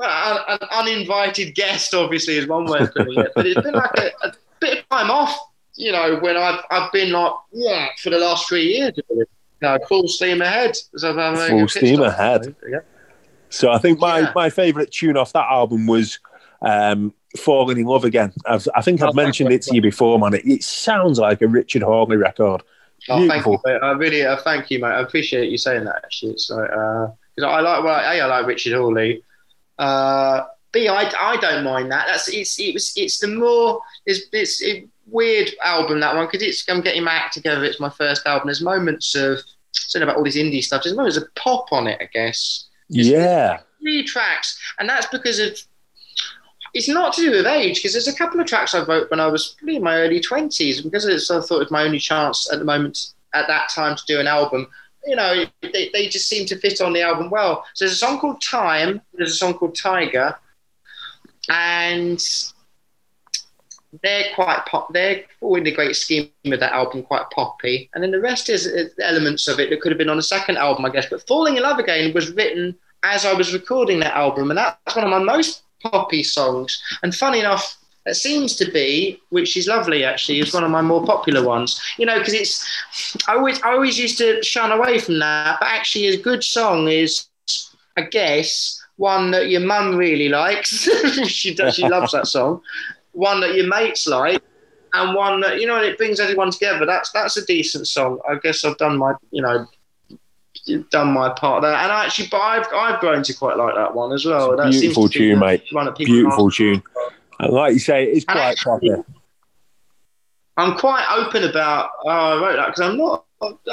an 0.00 0.58
uninvited 0.70 1.54
guest, 1.54 1.94
obviously, 1.94 2.36
is 2.36 2.46
one 2.46 2.64
way 2.64 2.80
of 2.80 2.94
putting 2.94 3.18
it. 3.18 3.32
But 3.34 3.46
it's 3.46 3.60
been 3.60 3.74
like 3.74 3.98
a, 3.98 4.10
a, 4.26 4.32
bit 4.58 4.78
of 4.78 4.88
time 4.88 5.10
off, 5.10 5.38
you 5.74 5.92
know, 5.92 6.18
when 6.20 6.36
I've 6.36 6.60
I've 6.70 6.90
been 6.92 7.12
like 7.12 7.32
yeah 7.52 7.88
for 8.02 8.10
the 8.10 8.18
last 8.18 8.48
three 8.48 8.74
years. 8.74 8.94
You 9.62 9.68
know, 9.68 9.78
full 9.86 10.08
steam 10.08 10.42
ahead. 10.42 10.76
So 10.96 11.14
full 11.48 11.68
steam 11.68 12.02
ahead. 12.02 12.54
Yeah. 12.68 12.80
So 13.48 13.70
I 13.70 13.78
think 13.78 14.00
my 14.00 14.20
yeah. 14.20 14.32
my 14.34 14.50
favourite 14.50 14.90
tune 14.90 15.16
off 15.16 15.32
that 15.34 15.46
album 15.48 15.86
was 15.86 16.18
um, 16.62 17.14
falling 17.36 17.78
in 17.78 17.84
love 17.84 18.04
again. 18.04 18.32
I've, 18.46 18.66
i 18.74 18.82
think 18.82 19.02
I've 19.02 19.10
oh, 19.10 19.12
mentioned 19.12 19.52
it 19.52 19.62
to 19.62 19.74
you 19.74 19.82
before, 19.82 20.18
man. 20.18 20.34
It, 20.34 20.46
it 20.46 20.64
sounds 20.64 21.18
like 21.18 21.42
a 21.42 21.48
Richard 21.48 21.82
Hawley 21.82 22.16
record. 22.16 22.62
Oh, 23.08 23.26
thank 23.28 23.44
you. 23.46 23.58
I 23.66 23.92
really 23.92 24.24
uh, 24.24 24.36
thank 24.38 24.70
you, 24.70 24.78
mate. 24.78 24.88
I 24.88 25.00
appreciate 25.00 25.50
you 25.50 25.58
saying 25.58 25.84
that. 25.84 26.02
Actually, 26.04 26.32
it's 26.32 26.50
like 26.50 26.68
because 26.68 27.44
uh, 27.44 27.46
I 27.46 27.60
like 27.60 27.84
well, 27.84 28.00
a 28.00 28.20
I 28.20 28.26
like 28.26 28.46
Richard 28.46 28.72
Hawley. 28.72 29.22
Uh, 29.78 30.42
B, 30.72 30.88
I, 30.88 31.12
I 31.20 31.36
don't 31.36 31.64
mind 31.64 31.92
that. 31.92 32.06
That's 32.06 32.28
it's 32.28 32.58
it 32.58 32.72
was 32.72 32.92
it's 32.96 33.18
the 33.18 33.28
more 33.28 33.80
it's 34.06 34.22
it's 34.32 34.62
a 34.64 34.86
weird 35.06 35.50
album 35.62 36.00
that 36.00 36.16
one 36.16 36.26
because 36.26 36.42
it's 36.42 36.68
I'm 36.68 36.80
getting 36.80 37.04
my 37.04 37.12
act 37.12 37.34
together. 37.34 37.64
It's 37.64 37.80
my 37.80 37.90
first 37.90 38.26
album. 38.26 38.48
There's 38.48 38.62
moments 38.62 39.14
of 39.14 39.38
saying 39.72 40.02
about 40.02 40.16
all 40.16 40.24
this 40.24 40.36
indie 40.36 40.62
stuff. 40.62 40.82
There's 40.82 40.96
moments 40.96 41.16
of 41.16 41.24
pop 41.34 41.72
on 41.72 41.86
it, 41.86 41.98
I 42.00 42.08
guess. 42.12 42.68
yeah, 42.88 43.60
three 43.80 44.04
tracks, 44.04 44.58
and 44.78 44.88
that's 44.88 45.06
because 45.06 45.38
of 45.38 45.58
it's 46.74 46.88
not 46.88 47.12
to 47.14 47.22
do 47.22 47.30
with 47.30 47.46
age 47.46 47.76
because 47.76 47.92
there's 47.92 48.08
a 48.08 48.16
couple 48.16 48.40
of 48.40 48.46
tracks 48.46 48.74
I 48.74 48.84
wrote 48.84 49.10
when 49.10 49.20
I 49.20 49.26
was 49.26 49.54
probably 49.58 49.76
in 49.76 49.82
my 49.82 49.98
early 49.98 50.20
20s 50.20 50.82
because 50.82 51.06
I 51.06 51.40
thought 51.40 51.56
it 51.56 51.64
was 51.64 51.70
my 51.70 51.84
only 51.84 51.98
chance 51.98 52.50
at 52.50 52.58
the 52.58 52.64
moment 52.64 53.12
at 53.34 53.46
that 53.48 53.68
time 53.68 53.96
to 53.96 54.02
do 54.06 54.20
an 54.20 54.26
album. 54.26 54.66
You 55.04 55.16
know, 55.16 55.44
they, 55.60 55.90
they 55.92 56.08
just 56.08 56.28
seem 56.28 56.46
to 56.46 56.56
fit 56.56 56.80
on 56.80 56.92
the 56.92 57.02
album 57.02 57.28
well. 57.28 57.66
So 57.74 57.84
there's 57.84 57.94
a 57.94 57.96
song 57.96 58.18
called 58.18 58.40
Time, 58.40 59.02
there's 59.14 59.32
a 59.32 59.36
song 59.36 59.54
called 59.54 59.76
Tiger, 59.76 60.36
and 61.50 62.22
they're 64.02 64.34
quite 64.34 64.64
pop. 64.66 64.92
They're 64.92 65.22
all 65.40 65.56
in 65.56 65.64
the 65.64 65.72
great 65.72 65.96
scheme 65.96 66.30
of 66.46 66.60
that 66.60 66.72
album, 66.72 67.02
quite 67.02 67.28
poppy. 67.30 67.90
And 67.94 68.02
then 68.02 68.10
the 68.10 68.20
rest 68.20 68.48
is, 68.48 68.66
is 68.66 68.92
elements 69.00 69.48
of 69.48 69.60
it 69.60 69.70
that 69.70 69.80
could 69.80 69.92
have 69.92 69.98
been 69.98 70.08
on 70.08 70.18
a 70.18 70.22
second 70.22 70.56
album, 70.56 70.84
I 70.84 70.90
guess. 70.90 71.08
But 71.10 71.26
Falling 71.26 71.56
in 71.56 71.62
Love 71.62 71.78
Again 71.78 72.14
was 72.14 72.32
written 72.32 72.76
as 73.02 73.26
I 73.26 73.32
was 73.34 73.52
recording 73.52 74.00
that 74.00 74.14
album, 74.14 74.50
and 74.50 74.58
that's 74.58 74.96
one 74.96 75.04
of 75.04 75.10
my 75.10 75.18
most 75.18 75.62
poppy 75.82 76.22
songs. 76.22 76.80
And 77.02 77.14
funny 77.14 77.40
enough, 77.40 77.76
it 78.06 78.14
seems 78.14 78.56
to 78.56 78.70
be, 78.70 79.20
which 79.30 79.56
is 79.56 79.68
lovely 79.68 80.04
actually, 80.04 80.40
is 80.40 80.54
one 80.54 80.64
of 80.64 80.70
my 80.70 80.82
more 80.82 81.04
popular 81.04 81.44
ones. 81.46 81.80
You 81.98 82.06
know, 82.06 82.18
because 82.18 82.34
it's 82.34 83.22
I 83.28 83.34
always 83.34 83.60
I 83.62 83.72
always 83.72 83.98
used 83.98 84.18
to 84.18 84.42
shun 84.42 84.72
away 84.72 84.98
from 84.98 85.18
that, 85.18 85.58
but 85.60 85.68
actually, 85.68 86.08
a 86.08 86.20
good 86.20 86.42
song 86.42 86.88
is, 86.88 87.26
I 87.96 88.02
guess, 88.02 88.81
one 89.02 89.32
that 89.32 89.48
your 89.48 89.60
mum 89.60 89.96
really 89.96 90.28
likes. 90.28 90.68
she 91.26 91.52
does, 91.52 91.74
she 91.74 91.88
loves 91.88 92.12
that 92.12 92.26
song. 92.36 92.62
One 93.10 93.40
that 93.40 93.56
your 93.56 93.66
mates 93.66 94.06
like, 94.06 94.40
and 94.94 95.14
one 95.14 95.40
that 95.40 95.60
you 95.60 95.66
know, 95.66 95.82
it 95.82 95.98
brings 95.98 96.20
everyone 96.20 96.52
together. 96.52 96.86
That's 96.86 97.10
that's 97.10 97.36
a 97.36 97.44
decent 97.44 97.88
song. 97.88 98.20
I 98.28 98.36
guess 98.36 98.64
I've 98.64 98.78
done 98.78 98.96
my 98.96 99.14
you 99.32 99.42
know 99.42 99.66
done 100.90 101.12
my 101.12 101.30
part 101.30 101.62
there. 101.62 101.74
And 101.74 101.90
actually, 101.90 102.28
but 102.30 102.40
I've, 102.40 102.66
I've 102.72 103.00
grown 103.00 103.24
to 103.24 103.34
quite 103.34 103.56
like 103.56 103.74
that 103.74 103.92
one 103.92 104.12
as 104.12 104.24
well. 104.24 104.56
That 104.56 104.70
beautiful 104.70 105.08
tune, 105.08 105.40
mate. 105.40 105.64
Beautiful 105.96 106.50
tune. 106.50 106.80
And 107.40 107.52
like 107.52 107.72
you 107.72 107.80
say, 107.80 108.04
it's 108.04 108.24
quite 108.24 108.56
popular. 108.56 109.04
I'm 110.56 110.78
quite 110.78 111.04
open 111.10 111.42
about 111.42 111.90
oh, 112.04 112.08
I 112.08 112.40
wrote 112.40 112.56
that 112.56 112.66
because 112.68 112.80
I'm 112.82 112.96
not. 112.96 113.24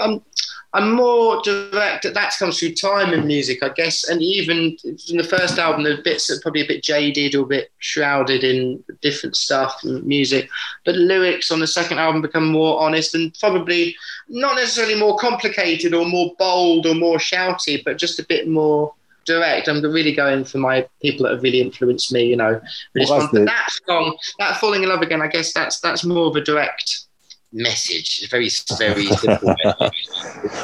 I'm 0.01 0.23
I'm 0.73 0.93
more 0.93 1.41
direct. 1.41 2.03
That 2.13 2.35
comes 2.37 2.59
through 2.59 2.75
time 2.75 3.11
in 3.11 3.25
music, 3.25 3.63
I 3.63 3.69
guess. 3.69 4.07
And 4.07 4.21
even 4.21 4.77
in 4.83 5.17
the 5.17 5.23
first 5.23 5.57
album, 5.57 5.83
the 5.83 5.99
bits 6.03 6.29
are 6.29 6.39
probably 6.41 6.61
a 6.61 6.67
bit 6.67 6.83
jaded 6.83 7.33
or 7.33 7.43
a 7.43 7.47
bit 7.47 7.71
shrouded 7.79 8.43
in 8.43 8.83
different 9.01 9.35
stuff 9.35 9.83
and 9.83 10.03
music. 10.05 10.47
But 10.85 10.95
lyrics 10.95 11.49
on 11.49 11.59
the 11.59 11.65
second 11.65 11.97
album 11.97 12.21
become 12.21 12.51
more 12.51 12.79
honest 12.79 13.15
and 13.15 13.35
probably 13.39 13.95
not 14.27 14.57
necessarily 14.57 14.99
more 14.99 15.17
complicated 15.17 15.95
or 15.95 16.05
more 16.05 16.35
bold 16.37 16.85
or 16.85 16.93
more 16.93 17.17
shouty, 17.17 17.83
but 17.83 17.97
just 17.97 18.19
a 18.19 18.25
bit 18.25 18.47
more 18.47 18.93
direct. 19.25 19.67
I'm 19.67 19.81
really 19.81 20.13
going 20.13 20.45
for 20.45 20.59
my 20.59 20.87
people 21.01 21.23
that 21.23 21.33
have 21.33 21.43
really 21.43 21.61
influenced 21.61 22.11
me. 22.11 22.25
You 22.25 22.35
know, 22.35 22.61
well, 22.93 23.27
that 23.31 23.69
song, 23.87 24.17
that 24.37 24.57
"Falling 24.57 24.83
in 24.83 24.89
Love 24.89 25.01
Again," 25.01 25.21
I 25.21 25.27
guess 25.27 25.51
that's 25.51 25.79
that's 25.79 26.03
more 26.03 26.27
of 26.27 26.35
a 26.35 26.41
direct 26.41 27.05
message. 27.51 28.19
It's 28.21 28.27
very, 28.27 28.49
very 28.79 29.05
simple. 29.07 29.55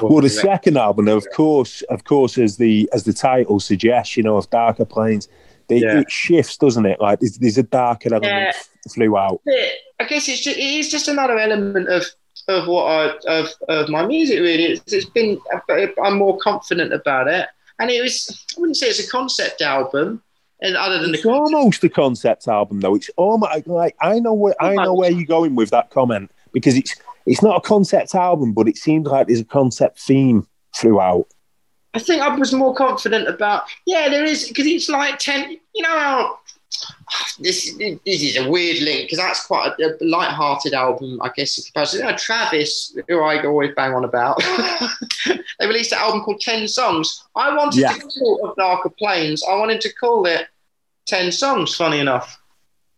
well, 0.09 0.21
the 0.21 0.29
second 0.29 0.77
album, 0.77 1.07
of 1.07 1.25
course, 1.33 1.81
of 1.83 2.03
course, 2.03 2.37
as 2.37 2.57
the 2.57 2.89
as 2.93 3.03
the 3.03 3.13
title 3.13 3.59
suggests, 3.59 4.17
you 4.17 4.23
know, 4.23 4.37
of 4.37 4.49
Darker 4.49 4.85
Plains, 4.85 5.27
they, 5.67 5.77
yeah. 5.77 5.99
it 5.99 6.11
shifts, 6.11 6.57
doesn't 6.57 6.85
it? 6.85 6.99
Like 7.01 7.19
there's, 7.19 7.37
there's 7.37 7.57
a 7.57 7.63
darker 7.63 8.13
element 8.13 8.31
yeah. 8.31 8.51
flew 8.93 9.17
out. 9.17 9.41
I 9.47 10.03
guess 10.07 10.27
it's 10.27 10.41
just, 10.41 10.57
it 10.57 10.61
is 10.61 10.89
just 10.89 11.07
another 11.07 11.37
element 11.37 11.89
of 11.89 12.05
of 12.47 12.67
what 12.67 12.85
I 12.85 13.13
of 13.27 13.49
of 13.67 13.89
my 13.89 14.05
music. 14.05 14.39
Really, 14.39 14.65
it's, 14.65 14.93
it's 14.93 15.09
been 15.09 15.39
I'm 16.03 16.17
more 16.17 16.37
confident 16.37 16.93
about 16.93 17.27
it, 17.27 17.47
and 17.79 17.89
it 17.89 18.01
was 18.01 18.45
I 18.55 18.59
wouldn't 18.59 18.77
say 18.77 18.87
it's 18.87 19.05
a 19.05 19.09
concept 19.09 19.61
album. 19.61 20.21
And 20.61 20.77
other 20.77 20.99
than 20.99 21.13
it's 21.13 21.23
the 21.23 21.29
almost 21.29 21.83
a 21.83 21.89
concept 21.89 22.47
album, 22.47 22.79
though. 22.79 22.95
It's 22.95 23.09
almost 23.17 23.67
like 23.67 23.95
I 24.01 24.19
know 24.19 24.33
where 24.33 24.55
oh 24.61 24.67
I 24.67 24.73
know 24.75 24.93
where 24.93 25.11
you're 25.11 25.25
going 25.25 25.53
with 25.55 25.69
that 25.71 25.89
comment 25.89 26.31
because 26.55 26.75
it's 26.75 26.95
it's 27.27 27.43
not 27.43 27.57
a 27.57 27.61
concept 27.61 28.15
album, 28.15 28.53
but 28.53 28.67
it 28.67 28.77
seems 28.77 29.07
like 29.07 29.27
there's 29.27 29.41
a 29.41 29.45
concept 29.45 29.99
theme 29.99 30.47
throughout. 30.75 31.27
I 31.93 31.99
think 31.99 32.21
I 32.21 32.33
was 32.35 32.53
more 32.53 32.73
confident 32.73 33.27
about 33.27 33.63
yeah, 33.85 34.09
there 34.09 34.23
is 34.23 34.47
because 34.47 34.65
it's 34.65 34.89
like 34.89 35.19
ten. 35.19 35.59
You 35.75 35.83
know 35.83 35.89
how 35.89 36.39
this 37.39 37.75
this 37.77 38.23
is 38.23 38.37
a 38.37 38.49
weird 38.49 38.81
link 38.81 39.03
because 39.03 39.17
that's 39.17 39.45
quite 39.45 39.73
a, 39.79 39.97
a 40.01 40.05
light-hearted 40.05 40.73
album, 40.73 41.19
I 41.21 41.29
guess. 41.35 41.71
You 41.93 42.03
know, 42.03 42.15
Travis, 42.15 42.97
who 43.07 43.21
I 43.21 43.43
always 43.43 43.75
bang 43.75 43.93
on 43.93 44.05
about, 44.05 44.41
they 45.59 45.67
released 45.67 45.91
an 45.91 45.99
album 45.99 46.21
called 46.21 46.39
Ten 46.39 46.67
Songs. 46.67 47.23
I 47.35 47.55
wanted 47.55 47.81
yeah. 47.81 47.93
to 47.93 47.99
call 47.99 48.49
it 48.49 48.55
Darker 48.57 48.89
Plains. 48.89 49.43
I 49.49 49.55
wanted 49.55 49.81
to 49.81 49.93
call 49.93 50.25
it 50.25 50.47
Ten 51.05 51.31
Songs. 51.31 51.75
Funny 51.75 51.99
enough, 51.99 52.39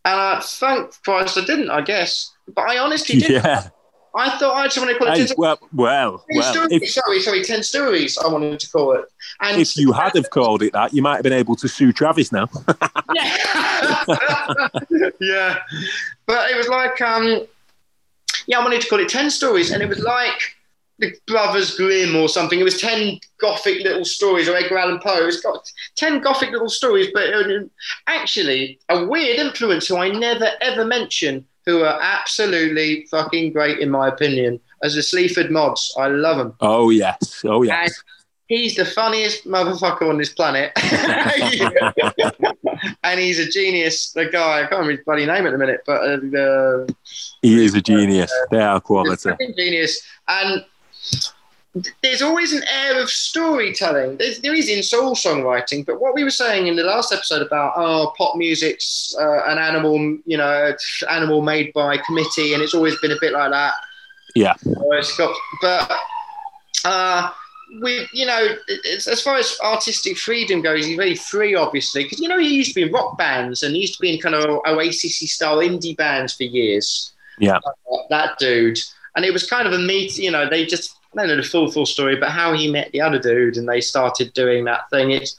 and 0.05 0.19
uh, 0.19 0.41
thank 0.41 0.91
Christ 1.03 1.37
I 1.37 1.45
didn't. 1.45 1.71
I 1.71 1.81
guess 1.81 2.33
but 2.53 2.69
I 2.69 2.77
honestly 2.77 3.19
did. 3.19 3.43
Yeah. 3.43 3.69
I 4.15 4.37
thought 4.37 4.55
I 4.55 4.65
just 4.65 4.79
wanted 4.79 4.93
to 4.93 4.99
call 4.99 5.07
it. 5.09 5.17
Hey, 5.17 5.27
well, 5.37 5.59
well, 5.73 6.25
well 6.29 6.67
if, 6.71 6.89
sorry, 6.89 7.21
sorry, 7.21 7.43
ten 7.43 7.61
stories. 7.61 8.17
I 8.17 8.27
wanted 8.27 8.59
to 8.59 8.69
call 8.69 8.93
it. 8.93 9.05
And 9.41 9.61
if 9.61 9.77
you 9.77 9.91
had 9.91 10.15
have 10.15 10.29
called 10.31 10.63
it 10.63 10.73
that, 10.73 10.91
you 10.93 11.03
might 11.03 11.15
have 11.15 11.23
been 11.23 11.33
able 11.33 11.55
to 11.57 11.67
sue 11.67 11.93
Travis 11.93 12.31
now. 12.31 12.47
yeah, 13.13 13.93
yeah, 15.19 15.57
but 16.25 16.49
it 16.49 16.57
was 16.57 16.67
like, 16.67 16.99
um, 16.99 17.45
yeah, 18.47 18.59
I 18.59 18.63
wanted 18.63 18.81
to 18.81 18.87
call 18.87 18.99
it 18.99 19.09
ten 19.09 19.29
stories, 19.29 19.71
and 19.71 19.83
it 19.83 19.89
was 19.89 19.99
like 19.99 20.55
the 20.97 21.13
Brothers 21.27 21.75
Grimm 21.77 22.15
or 22.15 22.27
something. 22.27 22.59
It 22.59 22.63
was 22.63 22.81
ten 22.81 23.19
gothic 23.39 23.83
little 23.83 24.05
stories, 24.05 24.49
or 24.49 24.55
Edgar 24.55 24.79
Allan 24.79 24.99
Poe. 24.99 25.21
It 25.21 25.25
was 25.25 25.41
got 25.41 25.63
ten 25.95 26.21
gothic 26.21 26.49
little 26.49 26.69
stories, 26.69 27.09
but 27.13 27.29
actually 28.07 28.79
a 28.89 29.05
weird 29.05 29.37
influence 29.37 29.87
who 29.87 29.97
I 29.97 30.09
never 30.09 30.49
ever 30.61 30.85
mention 30.85 31.45
who 31.67 31.83
are 31.83 31.99
absolutely 32.01 33.05
fucking 33.11 33.51
great 33.51 33.79
in 33.79 33.91
my 33.91 34.07
opinion. 34.07 34.59
As 34.81 34.95
the 34.95 35.03
Sleaford 35.03 35.51
Mods, 35.51 35.93
I 35.99 36.07
love 36.07 36.37
them. 36.37 36.55
Oh 36.61 36.89
yes, 36.89 37.43
oh 37.45 37.61
yes. 37.61 38.01
And 38.49 38.57
he's 38.57 38.75
the 38.75 38.85
funniest 38.85 39.45
motherfucker 39.45 40.09
on 40.09 40.17
this 40.17 40.29
planet, 40.29 40.71
and 43.03 43.19
he's 43.19 43.39
a 43.39 43.49
genius. 43.49 44.11
The 44.11 44.29
guy, 44.29 44.59
I 44.59 44.61
can't 44.61 44.71
remember 44.71 44.91
his 44.91 45.01
bloody 45.03 45.25
name 45.25 45.45
at 45.45 45.51
the 45.51 45.57
minute, 45.57 45.81
but 45.85 46.01
uh, 46.03 46.85
he 47.41 47.65
is 47.65 47.75
a 47.75 47.81
genius. 47.81 48.31
Uh, 48.31 48.45
they 48.49 48.61
are 48.61 48.79
quality. 48.79 49.31
Genius, 49.57 50.01
and 50.29 50.63
there's 52.01 52.21
always 52.21 52.53
an 52.53 52.63
air 52.71 53.01
of 53.01 53.09
storytelling. 53.09 54.17
There's, 54.17 54.39
there 54.39 54.53
is 54.53 54.69
in 54.69 54.83
soul 54.83 55.15
songwriting, 55.15 55.85
but 55.85 55.99
what 55.99 56.13
we 56.13 56.23
were 56.23 56.29
saying 56.29 56.67
in 56.67 56.75
the 56.75 56.83
last 56.83 57.11
episode 57.11 57.41
about 57.41 57.73
oh, 57.75 58.13
pop 58.17 58.35
music's 58.35 59.15
uh, 59.19 59.43
an 59.45 59.57
animal, 59.57 60.17
you 60.25 60.37
know, 60.37 60.73
animal 61.09 61.41
made 61.41 61.73
by 61.73 61.97
committee, 61.97 62.53
and 62.53 62.61
it's 62.61 62.73
always 62.73 62.99
been 62.99 63.11
a 63.11 63.17
bit 63.19 63.33
like 63.33 63.51
that. 63.51 63.73
Yeah. 64.35 64.53
Got, 65.17 65.35
but 65.61 65.99
uh, 66.85 67.31
we, 67.81 68.07
you 68.13 68.25
know, 68.25 68.47
as 68.95 69.21
far 69.21 69.37
as 69.37 69.57
artistic 69.63 70.17
freedom 70.17 70.61
goes, 70.61 70.85
he's 70.85 70.95
very 70.95 71.15
free, 71.15 71.55
obviously, 71.55 72.03
because 72.03 72.19
you 72.19 72.27
know 72.27 72.39
he 72.39 72.53
used 72.53 72.69
to 72.69 72.75
be 72.75 72.83
in 72.83 72.91
rock 72.91 73.17
bands 73.17 73.63
and 73.63 73.75
he 73.75 73.81
used 73.81 73.95
to 73.95 74.01
be 74.01 74.13
in 74.13 74.21
kind 74.21 74.35
of 74.35 74.61
Oasis 74.67 75.19
style 75.31 75.57
indie 75.57 75.97
bands 75.97 76.33
for 76.33 76.43
years. 76.43 77.13
Yeah. 77.39 77.57
Uh, 77.57 77.97
that 78.09 78.37
dude 78.39 78.79
and 79.17 79.25
it 79.25 79.33
was 79.33 79.49
kind 79.49 79.67
of 79.67 79.73
a 79.73 79.79
meet. 79.79 80.17
You 80.17 80.31
know, 80.31 80.47
they 80.47 80.65
just 80.65 80.95
Know 81.17 81.35
the 81.35 81.43
full 81.43 81.71
full 81.71 81.87
story, 81.87 82.15
but 82.15 82.29
how 82.29 82.53
he 82.53 82.71
met 82.71 82.91
the 82.91 83.01
other 83.01 83.17
dude 83.17 83.57
and 83.57 83.67
they 83.67 83.81
started 83.81 84.33
doing 84.33 84.65
that 84.65 84.89
thing. 84.91 85.11
It's 85.11 85.35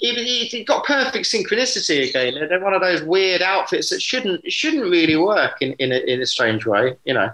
it, 0.00 0.54
it 0.54 0.66
got 0.66 0.84
perfect 0.84 1.26
synchronicity 1.26 2.08
again. 2.08 2.34
They're 2.48 2.58
one 2.58 2.74
of 2.74 2.80
those 2.80 3.02
weird 3.02 3.42
outfits 3.42 3.90
that 3.90 4.00
shouldn't 4.02 4.50
shouldn't 4.50 4.82
really 4.82 5.16
work 5.16 5.60
in 5.60 5.74
in 5.74 5.92
a, 5.92 5.98
in 5.98 6.22
a 6.22 6.26
strange 6.26 6.66
way. 6.66 6.96
You 7.04 7.14
know 7.14 7.30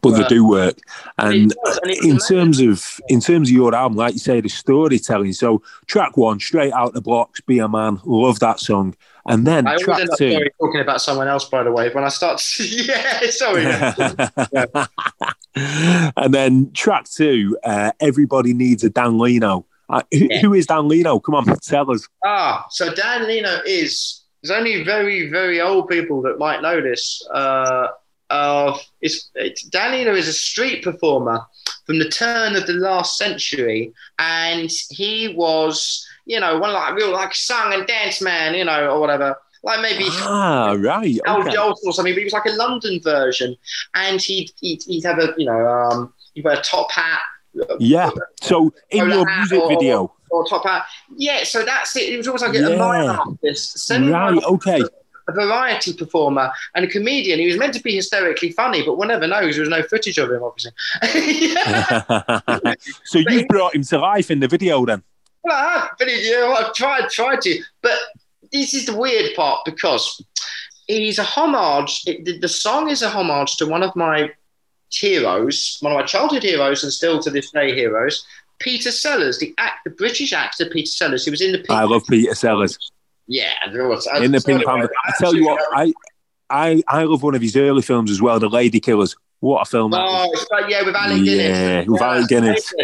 but 0.00 0.16
they 0.16 0.24
do 0.28 0.46
work. 0.46 0.78
And 1.18 1.54
in 2.02 2.18
terms 2.18 2.60
of 2.60 3.00
in 3.08 3.20
terms 3.20 3.48
of 3.48 3.54
your 3.54 3.74
album, 3.74 3.96
like 3.96 4.14
you 4.14 4.20
say, 4.20 4.40
the 4.40 4.48
storytelling. 4.48 5.32
So 5.32 5.62
track 5.86 6.16
one, 6.16 6.40
straight 6.40 6.72
out 6.72 6.94
the 6.94 7.00
blocks, 7.00 7.40
"Be 7.40 7.58
a 7.58 7.68
Man," 7.68 8.00
love 8.04 8.38
that 8.40 8.60
song. 8.60 8.94
And 9.26 9.46
then 9.46 9.66
I 9.66 9.76
track 9.76 10.08
two. 10.16 10.32
Sorry, 10.32 10.50
talking 10.58 10.80
about 10.80 11.02
someone 11.02 11.28
else, 11.28 11.44
by 11.44 11.62
the 11.62 11.70
way. 11.70 11.90
When 11.92 12.02
I 12.02 12.08
start, 12.08 12.38
to, 12.38 12.64
yeah, 12.84 13.20
sorry. 13.30 13.62
yeah. 14.52 14.86
and 16.16 16.32
then 16.32 16.72
track 16.72 17.04
two, 17.10 17.58
uh, 17.62 17.92
everybody 18.00 18.54
needs 18.54 18.84
a 18.84 18.90
Dan 18.90 19.18
Leno. 19.18 19.66
Uh, 19.90 20.02
who, 20.12 20.28
yeah. 20.30 20.40
who 20.40 20.54
is 20.54 20.66
Dan 20.66 20.88
Leno? 20.88 21.18
Come 21.20 21.34
on, 21.34 21.44
tell 21.62 21.90
us. 21.90 22.08
Ah, 22.24 22.66
so 22.70 22.92
Dan 22.94 23.26
Leno 23.26 23.60
is. 23.66 24.24
There's 24.42 24.56
only 24.56 24.84
very, 24.84 25.28
very 25.28 25.60
old 25.60 25.88
people 25.88 26.22
that 26.22 26.38
might 26.38 26.62
know 26.62 26.80
this. 26.80 27.26
Uh, 27.32 27.88
of 28.30 28.80
it's, 29.00 29.30
it's 29.34 29.62
Dan 29.62 29.92
Leno 29.92 30.14
is 30.14 30.28
a 30.28 30.32
street 30.32 30.84
performer 30.84 31.40
from 31.86 31.98
the 31.98 32.08
turn 32.08 32.56
of 32.56 32.66
the 32.66 32.74
last 32.74 33.16
century, 33.16 33.92
and 34.18 34.70
he 34.90 35.28
was, 35.28 36.06
you 36.26 36.38
know, 36.38 36.58
one 36.58 36.72
like 36.72 36.94
real 36.94 37.12
like 37.12 37.34
song 37.34 37.72
and 37.72 37.86
dance 37.86 38.20
man, 38.20 38.54
you 38.54 38.64
know, 38.64 38.90
or 38.90 39.00
whatever. 39.00 39.36
Like 39.64 39.80
maybe 39.80 40.04
ah 40.08 40.76
right 40.78 41.18
okay. 41.26 41.56
or 41.56 41.92
something, 41.92 42.14
but 42.14 42.18
he 42.18 42.24
was 42.24 42.32
like 42.32 42.46
a 42.46 42.50
London 42.50 43.00
version, 43.02 43.56
and 43.94 44.20
he'd 44.20 44.52
he'd, 44.60 44.82
he'd 44.84 45.04
have 45.04 45.18
a 45.18 45.34
you 45.36 45.46
know 45.46 45.66
um 45.66 46.12
he'd 46.34 46.44
wear 46.44 46.58
a 46.58 46.62
top 46.62 46.92
hat. 46.92 47.20
Yeah. 47.80 48.10
So 48.40 48.72
in 48.90 49.08
your 49.10 49.26
music 49.26 49.60
or, 49.60 49.68
video. 49.68 50.14
Or, 50.30 50.46
top 50.46 50.64
hat. 50.64 50.86
Yeah. 51.16 51.42
So 51.42 51.64
that's 51.64 51.96
it. 51.96 52.12
It 52.12 52.16
was 52.18 52.28
almost 52.28 52.44
like 52.44 52.54
yeah. 52.54 52.68
a 52.68 52.76
mime 52.76 53.18
artist. 53.18 53.90
Right. 53.90 54.44
Okay 54.44 54.82
a 55.28 55.32
variety 55.32 55.92
performer 55.92 56.50
and 56.74 56.84
a 56.84 56.88
comedian. 56.88 57.38
He 57.38 57.46
was 57.46 57.58
meant 57.58 57.74
to 57.74 57.82
be 57.82 57.94
hysterically 57.94 58.52
funny, 58.52 58.84
but 58.84 58.96
one 58.96 59.08
never 59.08 59.26
knows. 59.26 59.54
There 59.54 59.62
was 59.62 59.68
no 59.68 59.82
footage 59.82 60.18
of 60.18 60.30
him, 60.30 60.42
obviously. 60.42 60.72
so 63.04 63.18
you 63.18 63.46
brought 63.46 63.74
him 63.74 63.82
to 63.84 63.98
life 63.98 64.30
in 64.30 64.40
the 64.40 64.48
video 64.48 64.84
then? 64.84 65.02
Well, 65.44 65.56
I 65.56 65.78
have, 65.78 65.90
but 65.98 66.08
you 66.08 66.32
know, 66.32 66.52
I've 66.52 66.74
tried, 66.74 67.08
tried 67.10 67.40
to. 67.42 67.62
But 67.82 67.98
this 68.52 68.74
is 68.74 68.86
the 68.86 68.96
weird 68.96 69.34
part 69.36 69.60
because 69.64 70.22
he's 70.86 71.18
a 71.18 71.24
homage. 71.24 72.02
It, 72.06 72.40
the 72.40 72.48
song 72.48 72.90
is 72.90 73.02
a 73.02 73.08
homage 73.08 73.56
to 73.56 73.66
one 73.66 73.82
of 73.82 73.94
my 73.94 74.30
heroes, 74.90 75.78
one 75.80 75.92
of 75.92 75.98
my 75.98 76.04
childhood 76.04 76.42
heroes, 76.42 76.82
and 76.82 76.92
still 76.92 77.20
to 77.20 77.30
this 77.30 77.50
day 77.50 77.74
heroes. 77.74 78.24
Peter 78.58 78.90
Sellers, 78.90 79.38
the 79.38 79.54
act, 79.58 79.84
the 79.84 79.90
British 79.90 80.32
actor 80.32 80.66
Peter 80.66 80.90
Sellers, 80.90 81.24
who 81.24 81.30
was 81.30 81.40
in 81.40 81.52
the. 81.52 81.64
I 81.68 81.84
love 81.84 82.02
Peter 82.08 82.34
Sellers. 82.34 82.90
Yeah, 83.28 83.52
in 83.66 84.32
the 84.32 84.42
Pink 84.44 84.64
Panther. 84.64 84.90
I 85.06 85.12
tell 85.18 85.34
you 85.34 85.44
what, 85.46 85.60
I, 85.74 85.92
I 86.48 86.82
I 86.88 87.02
love 87.04 87.22
one 87.22 87.34
of 87.34 87.42
his 87.42 87.56
early 87.56 87.82
films 87.82 88.10
as 88.10 88.22
well, 88.22 88.40
The 88.40 88.48
Lady 88.48 88.80
Killers. 88.80 89.14
What 89.40 89.60
a 89.60 89.64
film! 89.66 89.92
Oh, 89.94 90.34
like, 90.50 90.70
yeah, 90.70 90.82
with 90.82 90.96
Alec 90.96 91.22
Guinness. 91.22 91.58
Yeah, 91.58 91.84
with 91.86 92.02
Alec 92.02 92.28
Guinness. 92.28 92.74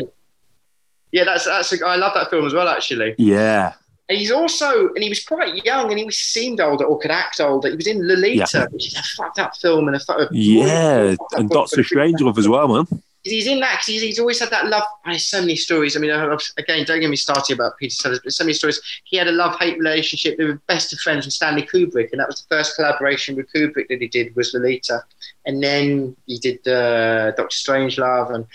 Yeah, 1.12 1.24
that's 1.24 1.46
that's. 1.46 1.72
A, 1.72 1.86
I 1.86 1.96
love 1.96 2.12
that 2.14 2.28
film 2.28 2.46
as 2.46 2.52
well, 2.52 2.68
actually. 2.68 3.14
Yeah. 3.18 3.72
And 4.06 4.18
he's 4.18 4.30
also, 4.30 4.88
and 4.88 5.02
he 5.02 5.08
was 5.08 5.24
quite 5.24 5.64
young, 5.64 5.88
and 5.88 5.98
he 5.98 6.04
was 6.04 6.18
seemed 6.18 6.60
older 6.60 6.84
or 6.84 6.98
could 7.00 7.10
act 7.10 7.40
older. 7.40 7.70
He 7.70 7.76
was 7.76 7.86
in 7.86 8.06
Lolita, 8.06 8.58
yeah. 8.58 8.66
which 8.70 8.88
is 8.88 8.94
a 8.98 9.02
fucked 9.02 9.38
up 9.38 9.56
film 9.56 9.88
and 9.88 9.96
a 9.96 10.00
fucked 10.00 10.30
yeah, 10.32 11.16
and 11.32 11.48
Doctor 11.48 11.82
Strangelove 11.82 12.36
as 12.36 12.46
well, 12.46 12.68
man 12.68 13.02
he's 13.24 13.46
in 13.46 13.60
that 13.60 13.82
he's, 13.84 14.02
he's, 14.02 14.18
always 14.18 14.38
had 14.38 14.50
that 14.50 14.66
love. 14.66 14.84
I 15.04 15.16
so 15.16 15.40
many 15.40 15.56
stories. 15.56 15.96
I 15.96 16.00
mean, 16.00 16.10
again, 16.58 16.84
don't 16.84 17.00
get 17.00 17.10
me 17.10 17.16
started 17.16 17.54
about 17.54 17.78
Peter 17.78 17.94
Sellers, 17.94 18.20
but 18.22 18.32
so 18.32 18.44
many 18.44 18.54
stories. 18.54 18.80
He 19.04 19.16
had 19.16 19.26
a 19.26 19.32
love 19.32 19.58
hate 19.58 19.78
relationship. 19.78 20.36
They 20.36 20.44
were 20.44 20.60
best 20.66 20.92
of 20.92 20.98
friends 21.00 21.26
with 21.26 21.34
Stanley 21.34 21.66
Kubrick, 21.66 22.10
and 22.12 22.20
that 22.20 22.28
was 22.28 22.42
the 22.42 22.54
first 22.54 22.76
collaboration 22.76 23.34
with 23.34 23.52
Kubrick 23.52 23.88
that 23.88 24.00
he 24.00 24.08
did 24.08 24.36
was 24.36 24.52
Lolita, 24.54 25.02
and 25.46 25.62
then 25.62 26.16
he 26.26 26.38
did 26.38 26.66
uh, 26.66 27.32
Doctor 27.32 27.54
Strangelove, 27.54 28.34
and 28.34 28.46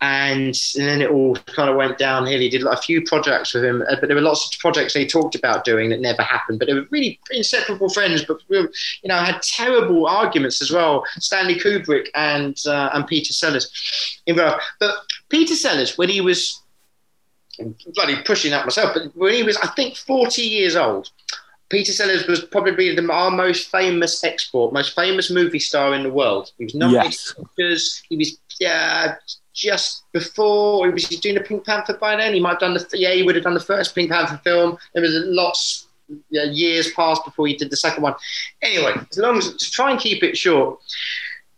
and, 0.00 0.54
and 0.76 0.86
then 0.86 1.00
it 1.00 1.10
all 1.10 1.34
kind 1.36 1.70
of 1.70 1.76
went 1.76 1.96
downhill. 1.96 2.38
He 2.38 2.50
did 2.50 2.62
like 2.62 2.78
a 2.78 2.82
few 2.82 3.02
projects 3.02 3.54
with 3.54 3.64
him, 3.64 3.82
uh, 3.88 3.96
but 3.98 4.08
there 4.08 4.16
were 4.16 4.22
lots 4.22 4.44
of 4.44 4.60
projects 4.60 4.92
they 4.92 5.06
talked 5.06 5.34
about 5.34 5.64
doing 5.64 5.88
that 5.88 6.00
never 6.00 6.22
happened. 6.22 6.58
But 6.58 6.68
they 6.68 6.74
were 6.74 6.86
really 6.90 7.18
inseparable 7.30 7.88
friends, 7.88 8.24
but 8.24 8.38
you 8.48 8.68
know 9.04 9.16
had 9.16 9.40
terrible 9.42 10.06
arguments 10.06 10.60
as 10.60 10.70
well. 10.70 11.04
Stanley 11.18 11.54
Kubrick 11.54 12.08
and 12.14 12.56
uh, 12.66 12.90
and 12.92 13.06
Peter 13.06 13.32
Sellers 13.32 14.20
involved. 14.26 14.62
But 14.80 14.96
Peter 15.30 15.54
Sellers, 15.54 15.96
when 15.96 16.10
he 16.10 16.20
was 16.20 16.62
bloody 17.94 18.22
pushing 18.22 18.50
that 18.50 18.66
myself, 18.66 18.92
but 18.92 19.16
when 19.16 19.32
he 19.32 19.42
was 19.42 19.56
I 19.58 19.68
think 19.68 19.96
forty 19.96 20.42
years 20.42 20.76
old. 20.76 21.10
Peter 21.68 21.92
Sellers 21.92 22.26
was 22.26 22.44
probably 22.44 22.94
the, 22.94 23.10
our 23.10 23.30
most 23.30 23.70
famous 23.70 24.22
export, 24.22 24.72
most 24.72 24.94
famous 24.94 25.30
movie 25.30 25.58
star 25.58 25.94
in 25.94 26.02
the 26.02 26.12
world. 26.12 26.52
He 26.58 26.64
was 26.64 26.74
nominated 26.74 27.18
yes. 27.58 28.02
He 28.08 28.16
was 28.16 28.38
yeah, 28.60 29.16
just 29.52 30.04
before 30.12 30.86
he 30.86 30.92
was 30.92 31.04
doing 31.04 31.34
the 31.34 31.40
Pink 31.40 31.64
Panther 31.64 31.96
by 31.96 32.16
then. 32.16 32.34
He 32.34 32.40
might 32.40 32.50
have 32.50 32.60
done 32.60 32.74
the 32.74 32.86
yeah, 32.94 33.12
he 33.12 33.22
would 33.22 33.34
have 33.34 33.44
done 33.44 33.54
the 33.54 33.60
first 33.60 33.94
Pink 33.94 34.10
Panther 34.10 34.40
film. 34.44 34.78
There 34.94 35.02
was 35.02 35.12
lots 35.14 35.88
yeah, 36.30 36.44
years 36.44 36.92
passed 36.92 37.24
before 37.24 37.46
he 37.46 37.56
did 37.56 37.70
the 37.70 37.76
second 37.76 38.02
one. 38.02 38.14
Anyway, 38.62 38.94
as 39.10 39.18
long 39.18 39.38
as 39.38 39.54
to 39.54 39.70
try 39.70 39.90
and 39.90 39.98
keep 39.98 40.22
it 40.22 40.36
short, 40.36 40.78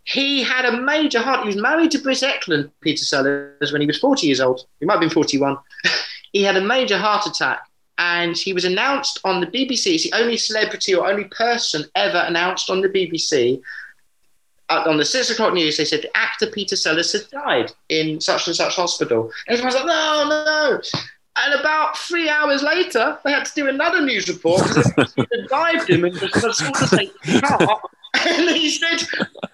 he 0.05 0.41
had 0.41 0.65
a 0.65 0.81
major 0.81 1.19
heart. 1.19 1.41
He 1.41 1.47
was 1.47 1.55
married 1.55 1.91
to 1.91 1.99
Britt 1.99 2.17
Ekland, 2.17 2.71
Peter 2.81 3.03
Sellers, 3.03 3.71
when 3.71 3.81
he 3.81 3.87
was 3.87 3.99
40 3.99 4.25
years 4.25 4.41
old. 4.41 4.65
He 4.79 4.85
might 4.85 4.93
have 4.93 5.01
been 5.01 5.09
41. 5.09 5.57
he 6.33 6.43
had 6.43 6.57
a 6.57 6.61
major 6.61 6.97
heart 6.97 7.27
attack. 7.27 7.61
And 7.99 8.35
he 8.35 8.53
was 8.53 8.65
announced 8.65 9.19
on 9.23 9.41
the 9.41 9.47
BBC. 9.47 9.83
He's 9.91 10.03
the 10.05 10.13
only 10.13 10.37
celebrity 10.37 10.95
or 10.95 11.05
only 11.05 11.25
person 11.25 11.85
ever 11.95 12.23
announced 12.25 12.69
on 12.69 12.81
the 12.81 12.89
BBC 12.89 13.61
on 14.69 14.97
the 14.97 15.05
six 15.05 15.29
o'clock 15.29 15.53
news, 15.53 15.77
they 15.77 15.85
said 15.85 16.01
the 16.01 16.17
actor 16.17 16.47
Peter 16.47 16.75
Sellers 16.75 17.11
had 17.11 17.29
died 17.31 17.71
in 17.89 18.21
such 18.21 18.47
and 18.47 18.55
such 18.55 18.75
hospital. 18.75 19.31
And 19.47 19.57
everyone's 19.57 19.75
like, 19.75 19.85
no, 19.85 20.27
no. 20.27 20.81
And 21.37 21.59
about 21.59 21.97
three 21.97 22.29
hours 22.29 22.63
later, 22.63 23.17
they 23.23 23.31
had 23.31 23.45
to 23.45 23.51
do 23.55 23.67
another 23.67 24.01
news 24.01 24.27
report 24.27 24.63
because 24.63 25.13
they 25.15 25.25
revived 25.41 25.89
him 25.89 26.03
and 26.03 26.15
just 26.15 26.39
sort 26.39 26.81
of 26.81 26.89
say, 26.89 27.09
and 28.25 28.49
he 28.55 28.69
said, 28.69 29.07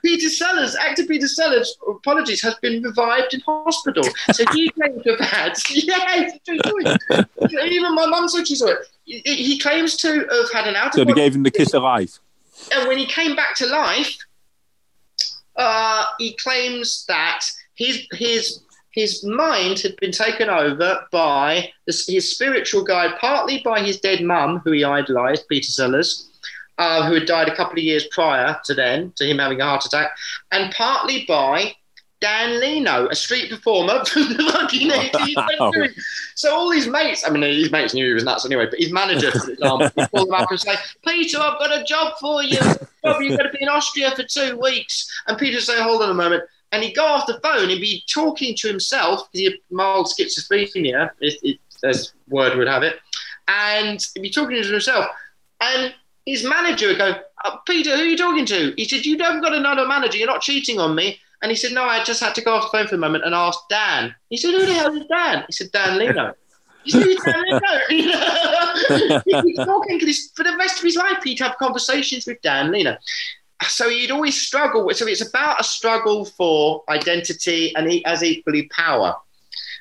Peter 0.03 0.29
Sellers, 0.29 0.75
actor 0.75 1.05
Peter 1.05 1.27
Sellers, 1.27 1.77
apologies, 1.87 2.41
has 2.41 2.55
been 2.55 2.83
revived 2.83 3.33
in 3.33 3.41
hospital. 3.41 4.03
So 4.33 4.43
he 4.53 4.69
claims 4.79 5.03
to 5.03 5.15
have 5.15 5.19
had, 5.19 5.53
yeah, 5.69 7.65
even 7.65 7.95
my 7.95 8.05
mum 8.05 8.27
said 8.27 8.47
she 8.47 8.55
saw 8.55 8.67
it. 8.67 8.77
He 9.05 9.59
claims 9.59 9.95
to 9.97 10.27
have 10.31 10.51
had 10.51 10.67
an 10.67 10.75
out 10.75 10.93
So 10.93 11.03
they 11.03 11.13
gave 11.13 11.35
him 11.35 11.43
the 11.43 11.51
kiss 11.51 11.73
of 11.73 11.83
life. 11.83 12.19
And 12.73 12.87
when 12.87 12.97
he 12.97 13.05
came 13.05 13.35
back 13.35 13.55
to 13.57 13.67
life, 13.67 14.17
uh, 15.55 16.05
he 16.17 16.35
claims 16.35 17.05
that 17.07 17.45
his 17.75 18.07
his 18.13 18.61
his 18.91 19.25
mind 19.25 19.79
had 19.79 19.95
been 19.97 20.11
taken 20.11 20.49
over 20.49 21.05
by 21.11 21.69
his 21.85 22.31
spiritual 22.31 22.83
guide, 22.83 23.11
partly 23.19 23.61
by 23.63 23.81
his 23.81 23.99
dead 23.99 24.23
mum, 24.23 24.61
who 24.63 24.71
he 24.71 24.85
idolized, 24.85 25.47
Peter 25.49 25.69
Sellers, 25.69 26.29
uh, 26.77 27.07
who 27.07 27.13
had 27.13 27.25
died 27.25 27.47
a 27.47 27.55
couple 27.55 27.73
of 27.73 27.83
years 27.83 28.05
prior 28.11 28.57
to 28.65 28.73
then, 28.73 29.13
to 29.15 29.25
him 29.25 29.39
having 29.39 29.61
a 29.61 29.65
heart 29.65 29.85
attack, 29.85 30.11
and 30.51 30.73
partly 30.73 31.25
by 31.27 31.75
Dan 32.21 32.59
Leno, 32.59 33.07
a 33.07 33.15
street 33.15 33.49
performer 33.49 34.03
from 34.07 34.29
the 34.29 34.51
fucking 34.51 34.89
18th 34.89 36.01
So 36.35 36.55
all 36.55 36.71
his 36.71 36.87
mates, 36.87 37.23
I 37.25 37.29
mean, 37.29 37.43
his 37.43 37.71
mates 37.71 37.93
knew 37.93 38.07
he 38.07 38.13
was 38.13 38.23
nuts 38.23 38.45
anyway, 38.45 38.67
but 38.69 38.79
his 38.79 38.91
manager, 38.91 39.31
for 39.31 39.51
example, 39.51 39.89
would 39.95 40.11
call 40.11 40.27
him 40.27 40.33
up 40.33 40.49
and 40.49 40.59
say, 40.59 40.75
Peter, 41.05 41.39
I've 41.39 41.59
got 41.59 41.79
a 41.79 41.83
job 41.83 42.13
for 42.19 42.41
you. 42.41 42.57
Job, 42.57 43.21
you're 43.21 43.37
going 43.37 43.43
to 43.43 43.51
be 43.51 43.61
in 43.61 43.69
Austria 43.69 44.11
for 44.15 44.23
two 44.23 44.57
weeks. 44.59 45.07
And 45.27 45.37
Peter 45.37 45.57
would 45.57 45.63
say, 45.63 45.81
hold 45.81 46.01
on 46.01 46.09
a 46.09 46.13
moment. 46.13 46.43
And 46.71 46.83
he'd 46.83 46.95
go 46.95 47.05
off 47.05 47.27
the 47.27 47.39
phone 47.41 47.69
and 47.69 47.79
be 47.79 48.03
talking 48.11 48.55
to 48.57 48.67
himself, 48.67 49.29
because 49.31 49.39
he 49.39 49.45
had 49.45 49.53
mild 49.69 50.07
schizophrenia, 50.07 51.11
as 51.83 52.13
word 52.27 52.57
would 52.57 52.67
have 52.67 52.83
it. 52.83 52.95
And 53.47 54.05
he'd 54.15 54.21
be 54.21 54.29
talking 54.29 54.61
to 54.61 54.67
himself. 54.67 55.05
And 55.61 55.93
his 56.25 56.43
manager 56.43 56.87
would 56.87 56.97
go, 56.97 57.15
uh, 57.43 57.57
Peter, 57.67 57.95
who 57.95 58.01
are 58.01 58.05
you 58.05 58.17
talking 58.17 58.45
to? 58.47 58.73
He 58.75 58.85
said, 58.85 59.05
You 59.05 59.17
haven't 59.19 59.41
got 59.41 59.53
another 59.53 59.87
manager. 59.87 60.17
You're 60.17 60.27
not 60.27 60.41
cheating 60.41 60.79
on 60.79 60.95
me 60.95 61.19
And 61.41 61.51
he 61.51 61.55
said, 61.55 61.73
no, 61.73 61.83
I 61.83 62.03
just 62.03 62.21
had 62.21 62.33
to 62.35 62.41
go 62.41 62.55
off 62.55 62.71
the 62.71 62.77
phone 62.77 62.87
for 62.87 62.95
a 62.95 62.97
moment 62.97 63.25
and 63.25 63.35
ask 63.35 63.59
Dan. 63.69 64.15
He 64.29 64.37
said, 64.37 64.51
who 64.51 64.65
the 64.65 64.73
hell 64.73 64.95
is 64.95 65.05
Dan? 65.05 65.43
He 65.47 65.53
said, 65.53 65.71
Dan 65.71 65.97
Leno. 65.99 66.33
He 66.83 66.91
said, 66.91 67.03
who's 67.03 67.21
Dan 67.23 67.43
Leno? 67.43 69.21
he'd 69.43 69.55
talking 69.65 69.99
to 69.99 70.05
this, 70.05 70.31
for 70.35 70.43
the 70.43 70.55
rest 70.57 70.79
of 70.79 70.83
his 70.83 70.95
life. 70.95 71.21
He'd 71.23 71.39
have 71.39 71.55
conversations 71.57 72.25
with 72.25 72.41
Dan 72.41 72.71
Leno. 72.71 72.97
So 73.67 73.89
he'd 73.89 74.11
always 74.11 74.41
struggle. 74.41 74.89
So 74.93 75.05
it's 75.07 75.27
about 75.27 75.59
a 75.59 75.63
struggle 75.63 76.25
for 76.25 76.83
identity 76.89 77.75
and 77.75 77.89
he 77.89 78.01
has 78.05 78.23
equally 78.23 78.67
power. 78.69 79.15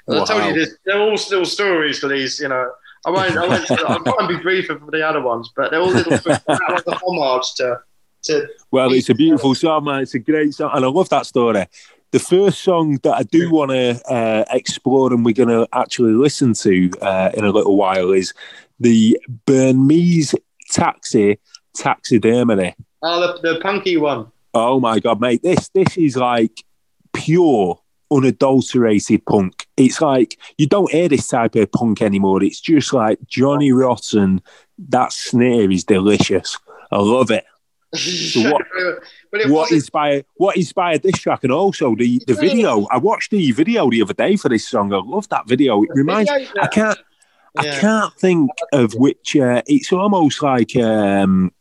Wow. 0.06 0.22
I 0.22 0.24
told 0.26 0.44
you, 0.44 0.52
this, 0.52 0.76
they're 0.84 1.00
all 1.00 1.16
still 1.16 1.46
stories 1.46 1.98
for 1.98 2.08
these, 2.08 2.40
you 2.40 2.48
know. 2.48 2.70
I 3.06 3.10
won't, 3.10 3.36
I 3.36 3.46
won't, 3.46 3.70
I 3.70 3.98
won't 4.04 4.28
be 4.28 4.36
briefer 4.36 4.78
for 4.78 4.90
the 4.90 5.06
other 5.06 5.20
ones, 5.20 5.50
but 5.54 5.70
they're 5.70 5.80
all 5.80 5.88
little 5.88 6.12
like 6.48 6.86
a 6.86 6.98
homage 7.04 7.54
to 7.56 7.80
to. 8.24 8.48
Well, 8.70 8.92
it's 8.92 9.10
a 9.10 9.14
beautiful 9.14 9.54
song, 9.54 9.84
man. 9.84 10.02
It's 10.02 10.14
a 10.14 10.18
great 10.18 10.54
song, 10.54 10.70
and 10.74 10.84
I 10.84 10.88
love 10.88 11.08
that 11.10 11.26
story. 11.26 11.66
The 12.10 12.18
first 12.18 12.62
song 12.62 12.98
that 13.02 13.14
I 13.14 13.22
do 13.24 13.50
want 13.50 13.72
to 13.72 14.00
uh, 14.08 14.44
explore 14.50 15.12
and 15.12 15.24
we're 15.24 15.34
going 15.34 15.48
to 15.48 15.66
actually 15.72 16.12
listen 16.12 16.54
to 16.54 16.90
uh, 17.02 17.30
in 17.34 17.44
a 17.44 17.50
little 17.50 17.76
while 17.76 18.12
is 18.12 18.32
the 18.78 19.18
Burmese 19.46 20.34
Taxi 20.70 21.40
Taxidermy. 21.74 22.74
Oh, 23.02 23.20
the, 23.20 23.54
the 23.54 23.60
punky 23.60 23.96
one. 23.96 24.28
Oh 24.54 24.78
my 24.78 25.00
god, 25.00 25.20
mate! 25.20 25.42
This 25.42 25.68
this 25.70 25.96
is 25.96 26.16
like 26.16 26.64
pure, 27.12 27.80
unadulterated 28.14 29.24
punk. 29.26 29.66
It's 29.76 30.00
like 30.00 30.38
you 30.58 30.66
don't 30.66 30.90
hear 30.90 31.08
this 31.08 31.28
type 31.28 31.54
of 31.56 31.72
punk 31.72 32.02
anymore. 32.02 32.42
It's 32.42 32.60
just 32.60 32.92
like 32.92 33.18
Johnny 33.26 33.72
Rotten. 33.72 34.42
That 34.88 35.12
snare 35.12 35.70
is 35.70 35.84
delicious. 35.84 36.58
I 36.90 36.98
love 36.98 37.30
it. 37.30 37.44
So 37.94 38.50
what, 38.50 38.62
what 39.48 39.72
inspired 39.72 40.26
what 40.34 40.56
inspired 40.56 41.02
this 41.02 41.18
track 41.18 41.44
and 41.44 41.52
also 41.52 41.94
the, 41.94 42.20
the 42.26 42.34
video? 42.34 42.86
I 42.90 42.98
watched 42.98 43.30
the 43.30 43.52
video 43.52 43.90
the 43.90 44.02
other 44.02 44.14
day 44.14 44.36
for 44.36 44.48
this 44.48 44.68
song. 44.68 44.92
I 44.92 44.98
love 44.98 45.28
that 45.28 45.46
video. 45.48 45.82
It 45.82 45.90
reminds 45.94 46.30
I 46.30 46.66
can't 46.68 46.98
I 47.56 47.78
can't 47.78 48.12
think 48.14 48.50
of 48.72 48.94
which 48.94 49.36
uh, 49.36 49.62
it's 49.66 49.92
almost 49.92 50.42
like 50.42 50.74
um, 50.76 51.52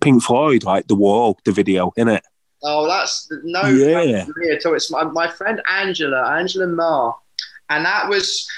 Pink 0.00 0.22
Floyd, 0.22 0.64
like 0.64 0.86
the 0.86 0.94
wall, 0.94 1.38
the 1.44 1.52
video, 1.52 1.92
isn't 1.96 2.08
it? 2.08 2.24
Oh, 2.62 2.86
that's 2.86 3.30
no 3.44 3.66
yeah. 3.66 4.24
So 4.60 4.74
it's 4.74 4.90
my, 4.90 5.04
my 5.04 5.28
friend 5.28 5.60
Angela, 5.70 6.36
Angela 6.36 6.66
Ma, 6.66 7.12
and 7.68 7.84
that 7.84 8.08
was 8.08 8.48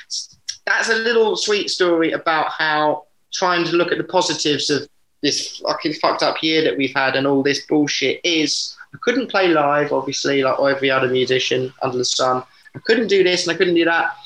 that's 0.66 0.88
a 0.88 0.94
little 0.94 1.36
sweet 1.36 1.70
story 1.70 2.12
about 2.12 2.50
how 2.52 3.04
trying 3.32 3.64
to 3.64 3.72
look 3.76 3.92
at 3.92 3.98
the 3.98 4.04
positives 4.04 4.70
of 4.70 4.88
this 5.22 5.58
fucking 5.58 5.94
fucked 5.94 6.22
up 6.22 6.42
year 6.42 6.62
that 6.62 6.76
we've 6.76 6.94
had 6.94 7.16
and 7.16 7.26
all 7.26 7.42
this 7.42 7.66
bullshit 7.66 8.20
is 8.24 8.76
I 8.94 8.98
couldn't 9.02 9.30
play 9.30 9.48
live, 9.48 9.92
obviously, 9.92 10.42
like 10.42 10.58
every 10.60 10.90
other 10.90 11.08
musician 11.08 11.72
under 11.82 11.98
the 11.98 12.04
sun. 12.04 12.42
I 12.74 12.78
couldn't 12.80 13.08
do 13.08 13.22
this 13.22 13.46
and 13.46 13.54
I 13.54 13.58
couldn't 13.58 13.74
do 13.74 13.84
that. 13.84 14.16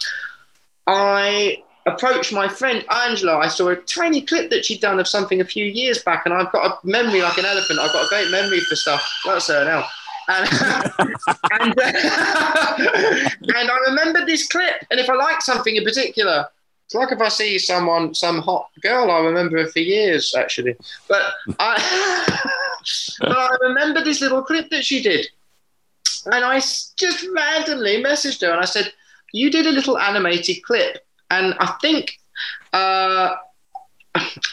I 0.86 1.62
approached 1.86 2.32
my 2.32 2.48
friend 2.48 2.84
Angela. 2.90 3.38
I 3.38 3.48
saw 3.48 3.68
a 3.68 3.76
tiny 3.76 4.22
clip 4.22 4.50
that 4.50 4.64
she'd 4.64 4.80
done 4.80 5.00
of 5.00 5.08
something 5.08 5.40
a 5.40 5.44
few 5.44 5.64
years 5.64 6.02
back, 6.02 6.26
and 6.26 6.34
I've 6.34 6.52
got 6.52 6.66
a 6.66 6.86
memory 6.86 7.22
like 7.22 7.38
an 7.38 7.44
elephant. 7.44 7.78
I've 7.78 7.92
got 7.92 8.06
a 8.06 8.08
great 8.08 8.30
memory 8.30 8.60
for 8.60 8.76
stuff. 8.76 9.08
That's 9.24 9.48
her 9.48 9.64
now. 9.64 9.84
And, 10.28 10.48
and, 11.60 11.78
uh, 11.78 13.28
and 13.56 13.70
I 13.70 13.78
remembered 13.88 14.26
this 14.26 14.46
clip. 14.46 14.86
And 14.90 15.00
if 15.00 15.10
I 15.10 15.14
like 15.14 15.42
something 15.42 15.74
in 15.74 15.84
particular, 15.84 16.46
it's 16.92 16.94
like 16.94 17.12
if 17.12 17.20
I 17.20 17.28
see 17.28 17.58
someone, 17.58 18.14
some 18.14 18.42
hot 18.42 18.68
girl, 18.82 19.10
I 19.10 19.20
remember 19.20 19.58
her 19.58 19.66
for 19.66 19.78
years 19.78 20.34
actually. 20.36 20.76
But 21.08 21.22
I, 21.58 22.38
but 23.20 23.32
I 23.32 23.56
remember 23.62 24.04
this 24.04 24.20
little 24.20 24.42
clip 24.42 24.70
that 24.70 24.84
she 24.84 25.02
did, 25.02 25.26
and 26.26 26.44
I 26.44 26.56
just 26.58 27.26
randomly 27.34 28.02
messaged 28.02 28.42
her 28.42 28.52
and 28.52 28.60
I 28.60 28.66
said, 28.66 28.92
"You 29.32 29.50
did 29.50 29.66
a 29.66 29.70
little 29.72 29.98
animated 29.98 30.62
clip, 30.64 31.02
and 31.32 31.54
I 31.58 31.74
think." 31.80 32.18
Uh, 32.72 33.34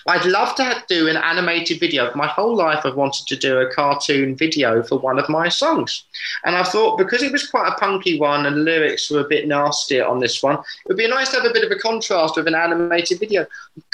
I'd 0.07 0.25
love 0.25 0.55
to 0.55 0.83
do 0.87 1.09
an 1.09 1.17
animated 1.17 1.79
video. 1.79 2.11
My 2.15 2.27
whole 2.27 2.55
life, 2.55 2.85
I've 2.85 2.95
wanted 2.95 3.27
to 3.27 3.35
do 3.35 3.59
a 3.59 3.71
cartoon 3.71 4.35
video 4.35 4.81
for 4.83 4.97
one 4.97 5.19
of 5.19 5.27
my 5.27 5.49
songs. 5.49 6.05
And 6.45 6.55
I 6.55 6.63
thought 6.63 6.97
because 6.97 7.21
it 7.21 7.31
was 7.31 7.47
quite 7.47 7.67
a 7.67 7.75
punky 7.75 8.17
one 8.17 8.45
and 8.45 8.55
the 8.55 8.61
lyrics 8.61 9.11
were 9.11 9.19
a 9.19 9.27
bit 9.27 9.47
nastier 9.47 10.05
on 10.05 10.19
this 10.19 10.41
one, 10.41 10.55
it 10.55 10.87
would 10.87 10.97
be 10.97 11.07
nice 11.07 11.29
to 11.29 11.37
have 11.37 11.45
a 11.45 11.53
bit 11.53 11.65
of 11.65 11.71
a 11.71 11.79
contrast 11.79 12.37
with 12.37 12.47
an 12.47 12.55
animated 12.55 13.19
video. 13.19 13.45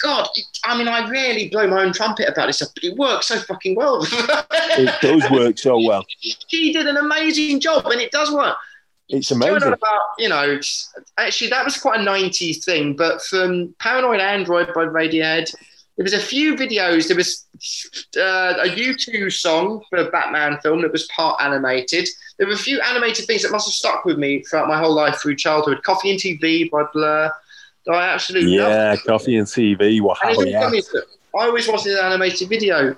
God, 0.02 0.28
it, 0.36 0.46
I 0.64 0.78
mean, 0.78 0.88
I 0.88 1.08
really 1.10 1.50
blow 1.50 1.68
my 1.68 1.84
own 1.84 1.94
trumpet 1.94 2.30
about 2.30 2.48
this 2.48 2.58
stuff, 2.58 2.70
but 2.76 2.84
it 2.84 2.96
works 2.96 3.28
so 3.28 3.40
fucking 3.40 3.76
well. 3.76 4.06
it 4.12 5.02
does 5.02 5.30
work 5.32 5.58
so 5.58 5.80
well. 5.80 6.06
She 6.20 6.74
did 6.74 6.86
an 6.86 6.98
amazing 6.98 7.60
job 7.60 7.88
and 7.88 8.00
it 8.00 8.12
does 8.12 8.32
work. 8.32 8.56
It's 9.10 9.32
amazing. 9.32 9.74
About, 9.74 10.02
you 10.18 10.30
know, 10.30 10.60
actually, 11.18 11.50
that 11.50 11.64
was 11.64 11.78
quite 11.78 12.00
a 12.00 12.04
90s 12.04 12.64
thing, 12.64 12.96
but 12.96 13.22
from 13.22 13.76
Paranoid 13.80 14.20
Android 14.20 14.74
by 14.74 14.86
Radiohead, 14.86 15.54
there 15.98 16.04
was 16.04 16.14
a 16.14 16.20
few 16.20 16.56
videos. 16.56 17.08
There 17.08 17.16
was 17.16 17.46
uh, 18.18 18.56
a 18.62 18.68
U2 18.68 19.32
song 19.32 19.82
for 19.90 20.00
a 20.00 20.10
Batman 20.10 20.60
film 20.62 20.82
that 20.82 20.92
was 20.92 21.08
part 21.08 21.42
animated. 21.42 22.08
There 22.38 22.48
were 22.48 22.54
a 22.54 22.58
few 22.58 22.82
animated 22.82 23.26
things 23.26 23.44
that 23.44 23.52
must 23.52 23.68
have 23.68 23.74
stuck 23.74 24.04
with 24.04 24.18
me 24.18 24.44
throughout 24.44 24.68
my 24.68 24.78
whole 24.78 24.94
life 24.94 25.18
through 25.22 25.38
childhood. 25.38 25.84
Coffee 25.84 26.12
and 26.12 26.20
TV 26.20 26.70
by 26.70 26.84
Blur. 26.92 27.32
I 27.90 28.08
absolutely 28.10 28.58
love. 28.58 28.72
yeah, 28.72 28.96
Coffee 29.06 29.38
and 29.38 29.48
TV. 29.48 30.02
Wow, 30.02 30.16
yeah. 30.40 30.70
I 31.38 31.46
always 31.46 31.68
wanted 31.68 31.94
an 31.94 32.06
animated 32.06 32.50
video, 32.50 32.96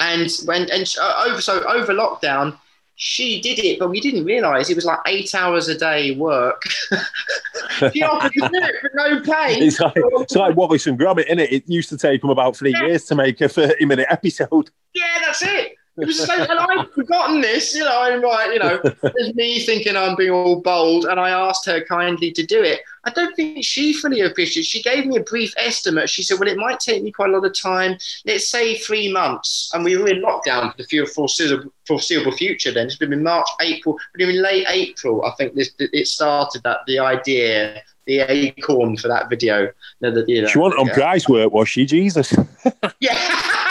and 0.00 0.30
when 0.44 0.70
and 0.70 0.94
over 1.26 1.40
so 1.40 1.64
over 1.64 1.92
lockdown, 1.92 2.56
she 2.96 3.42
did 3.42 3.58
it, 3.58 3.78
but 3.78 3.90
we 3.90 4.00
didn't 4.00 4.24
realise 4.24 4.70
it 4.70 4.74
was 4.74 4.86
like 4.86 4.98
eight 5.06 5.34
hours 5.34 5.68
a 5.68 5.76
day 5.76 6.16
work. 6.16 6.62
she 7.92 8.02
offered 8.02 8.32
to 8.32 8.40
do 8.40 8.50
it 8.52 8.74
for 8.80 8.90
no 8.94 9.20
pay. 9.20 9.60
It's 9.66 9.78
like, 9.78 9.92
it's 9.96 10.34
like 10.34 10.56
Wallace 10.56 10.86
and 10.86 10.98
Gromit, 10.98 11.26
isn't 11.26 11.40
it? 11.40 11.52
It 11.52 11.68
used 11.68 11.90
to 11.90 11.98
take 11.98 12.22
them 12.22 12.30
about 12.30 12.56
three 12.56 12.72
yeah. 12.72 12.86
years 12.86 13.04
to 13.06 13.14
make 13.14 13.40
a 13.42 13.48
30 13.48 13.84
minute 13.84 14.06
episode. 14.08 14.70
Yeah, 14.94 15.18
that's 15.22 15.42
it. 15.42 15.74
It 15.98 16.06
was 16.06 16.26
so, 16.26 16.34
and 16.34 16.58
I'd 16.58 16.90
forgotten 16.90 17.40
this, 17.40 17.74
you 17.74 17.82
know. 17.82 18.02
I'm 18.02 18.20
like, 18.20 18.52
you 18.52 18.58
know, 18.58 18.78
there's 19.02 19.34
me 19.34 19.60
thinking 19.60 19.96
I'm 19.96 20.14
being 20.14 20.30
all 20.30 20.60
bold, 20.60 21.06
and 21.06 21.18
I 21.18 21.30
asked 21.30 21.64
her 21.66 21.82
kindly 21.84 22.32
to 22.32 22.44
do 22.44 22.62
it. 22.62 22.80
I 23.04 23.10
don't 23.10 23.34
think 23.34 23.64
she 23.64 23.94
fully 23.94 24.20
appreciated. 24.20 24.66
She 24.66 24.82
gave 24.82 25.06
me 25.06 25.16
a 25.16 25.22
brief 25.22 25.54
estimate. 25.56 26.10
She 26.10 26.22
said, 26.22 26.38
"Well, 26.38 26.50
it 26.50 26.58
might 26.58 26.80
take 26.80 27.02
me 27.02 27.12
quite 27.12 27.30
a 27.30 27.32
lot 27.32 27.46
of 27.46 27.58
time. 27.58 27.96
Let's 28.26 28.48
say 28.48 28.76
three 28.76 29.10
months." 29.10 29.70
And 29.72 29.84
we 29.84 29.96
were 29.96 30.08
in 30.08 30.22
lockdown 30.22 30.76
for 30.76 30.82
the 30.82 31.06
foreseeable, 31.06 31.72
foreseeable 31.86 32.32
future. 32.32 32.72
Then 32.72 32.86
it's 32.86 32.96
been 32.96 33.12
in 33.12 33.22
March, 33.22 33.48
April, 33.62 33.98
but 34.12 34.20
in 34.20 34.42
late 34.42 34.66
April, 34.68 35.24
I 35.24 35.32
think 35.36 35.54
this 35.54 35.70
it 35.78 36.06
started 36.06 36.62
that 36.64 36.80
the 36.86 36.98
idea 36.98 37.82
the 38.06 38.20
acorn 38.20 38.96
for 38.96 39.08
that 39.08 39.28
video. 39.28 39.70
You 40.00 40.10
know, 40.10 40.24
you 40.26 40.42
know, 40.42 40.48
she 40.48 40.58
wanted 40.58 40.78
on 40.78 40.88
prize 40.90 41.28
work, 41.28 41.52
was 41.52 41.68
she? 41.68 41.86
Jesus. 41.86 42.34
yeah. 43.00 43.62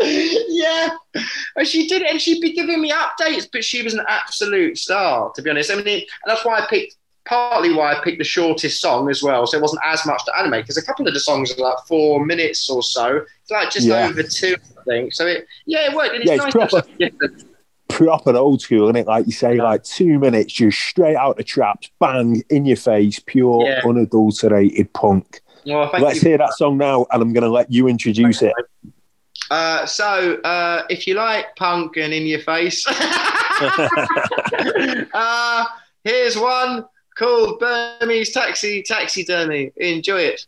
yeah, 0.48 0.88
and 1.56 1.66
she 1.66 1.86
did 1.86 2.02
it, 2.02 2.10
and 2.10 2.20
she'd 2.20 2.40
be 2.40 2.52
giving 2.52 2.80
me 2.80 2.92
updates, 2.92 3.46
but 3.52 3.64
she 3.64 3.82
was 3.82 3.94
an 3.94 4.04
absolute 4.08 4.78
star, 4.78 5.30
to 5.34 5.42
be 5.42 5.50
honest. 5.50 5.70
I 5.70 5.76
mean, 5.76 5.86
and 5.86 6.04
that's 6.26 6.44
why 6.44 6.58
I 6.58 6.66
picked 6.68 6.96
partly 7.26 7.72
why 7.72 7.92
I 7.92 8.02
picked 8.02 8.18
the 8.18 8.24
shortest 8.24 8.80
song 8.80 9.08
as 9.10 9.22
well, 9.22 9.46
so 9.46 9.58
it 9.58 9.60
wasn't 9.60 9.82
as 9.84 10.04
much 10.06 10.24
to 10.24 10.38
animate 10.38 10.64
because 10.64 10.76
a 10.76 10.84
couple 10.84 11.06
of 11.06 11.14
the 11.14 11.20
songs 11.20 11.52
are 11.52 11.62
like 11.62 11.78
four 11.86 12.24
minutes 12.24 12.68
or 12.68 12.82
so. 12.82 13.24
It's 13.42 13.50
like 13.50 13.70
just 13.70 13.86
yeah. 13.86 14.08
over 14.08 14.22
two, 14.22 14.56
I 14.78 14.82
think. 14.84 15.12
So 15.12 15.26
it, 15.26 15.46
yeah, 15.66 15.90
it 15.90 15.94
worked. 15.94 16.14
And 16.14 16.22
it's, 16.22 16.30
yeah, 16.30 16.46
it's 16.46 16.54
nice 16.54 16.70
proper, 16.70 16.88
proper 17.88 18.36
old 18.36 18.62
school, 18.62 18.84
isn't 18.86 18.96
it? 18.96 19.06
Like 19.06 19.26
you 19.26 19.32
say, 19.32 19.60
like 19.60 19.84
two 19.84 20.18
minutes, 20.18 20.52
just 20.52 20.78
straight 20.80 21.16
out 21.16 21.36
the 21.36 21.44
traps, 21.44 21.90
bang 22.00 22.42
in 22.50 22.64
your 22.64 22.76
face, 22.76 23.20
pure 23.20 23.66
yeah. 23.66 23.82
unadulterated 23.84 24.92
punk. 24.92 25.40
Well, 25.66 25.90
Let's 26.00 26.20
hear 26.20 26.38
that 26.38 26.54
song 26.54 26.78
now, 26.78 27.06
and 27.12 27.22
I'm 27.22 27.32
going 27.32 27.44
to 27.44 27.50
let 27.50 27.70
you 27.70 27.86
introduce 27.86 28.42
it. 28.42 28.54
Uh, 29.50 29.84
so, 29.84 30.34
uh, 30.44 30.82
if 30.88 31.06
you 31.06 31.14
like 31.14 31.56
punk 31.56 31.96
and 31.96 32.12
in 32.14 32.24
your 32.24 32.40
face, 32.40 32.86
uh, 35.14 35.64
here's 36.04 36.38
one 36.38 36.86
called 37.18 37.58
Burmese 37.58 38.32
Taxi 38.32 38.82
Taxidermy. 38.82 39.72
Enjoy 39.76 40.20
it. 40.20 40.46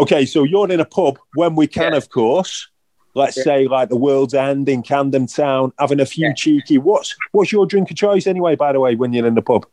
Okay, 0.00 0.24
so 0.24 0.44
you're 0.44 0.70
in 0.72 0.80
a 0.80 0.84
pub 0.86 1.18
when 1.34 1.54
we 1.54 1.66
can, 1.66 1.92
yeah. 1.92 1.98
of 1.98 2.08
course. 2.08 2.68
Let's 3.14 3.36
yeah. 3.36 3.42
say 3.42 3.68
like 3.68 3.90
the 3.90 3.96
World's 3.96 4.32
End 4.32 4.66
in 4.66 4.82
Camden 4.82 5.26
Town, 5.26 5.74
having 5.78 6.00
a 6.00 6.06
few 6.06 6.28
yeah. 6.28 6.32
cheeky. 6.32 6.78
What's 6.78 7.14
what's 7.32 7.52
your 7.52 7.66
drink 7.66 7.90
of 7.90 7.96
choice 7.98 8.26
anyway? 8.26 8.56
By 8.56 8.72
the 8.72 8.80
way, 8.80 8.94
when 8.94 9.12
you're 9.12 9.26
in 9.26 9.34
the 9.34 9.42
pub. 9.42 9.66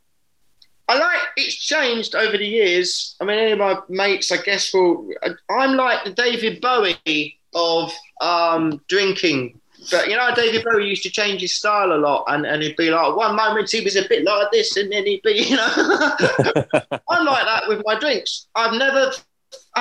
I 0.90 0.98
like 0.98 1.20
it's 1.38 1.56
changed 1.56 2.14
over 2.14 2.38
the 2.38 2.46
years. 2.46 3.16
I 3.22 3.26
mean, 3.26 3.40
any 3.40 3.52
of 3.52 3.60
my 3.60 3.80
mates, 3.88 4.32
I 4.32 4.38
guess, 4.38 4.74
will. 4.74 5.10
I'm 5.50 5.78
like 5.78 6.04
the 6.04 6.12
David 6.12 6.60
Bowie 6.60 7.40
of 7.54 7.94
um, 8.20 8.82
drinking. 8.90 9.62
But 9.92 10.10
you 10.10 10.18
know, 10.18 10.30
David 10.36 10.66
Bowie 10.66 10.90
used 10.90 11.04
to 11.04 11.10
change 11.10 11.40
his 11.42 11.56
style 11.56 11.94
a 11.94 12.00
lot, 12.00 12.26
and, 12.28 12.46
and 12.46 12.64
he'd 12.64 12.76
be 12.76 12.90
like, 12.90 13.16
one 13.16 13.36
moment 13.36 13.70
he 13.72 13.82
was 13.82 13.96
a 13.96 14.08
bit 14.10 14.24
like 14.24 14.52
this, 14.52 14.76
and 14.76 14.92
then 14.92 15.06
he'd 15.06 15.22
be, 15.22 15.44
you 15.50 15.56
know. 15.56 15.68
I'm 17.10 17.26
like 17.26 17.46
that 17.46 17.64
with 17.68 17.84
my 17.86 17.98
drinks. 18.00 18.48
I've 18.56 18.78
never 18.78 19.12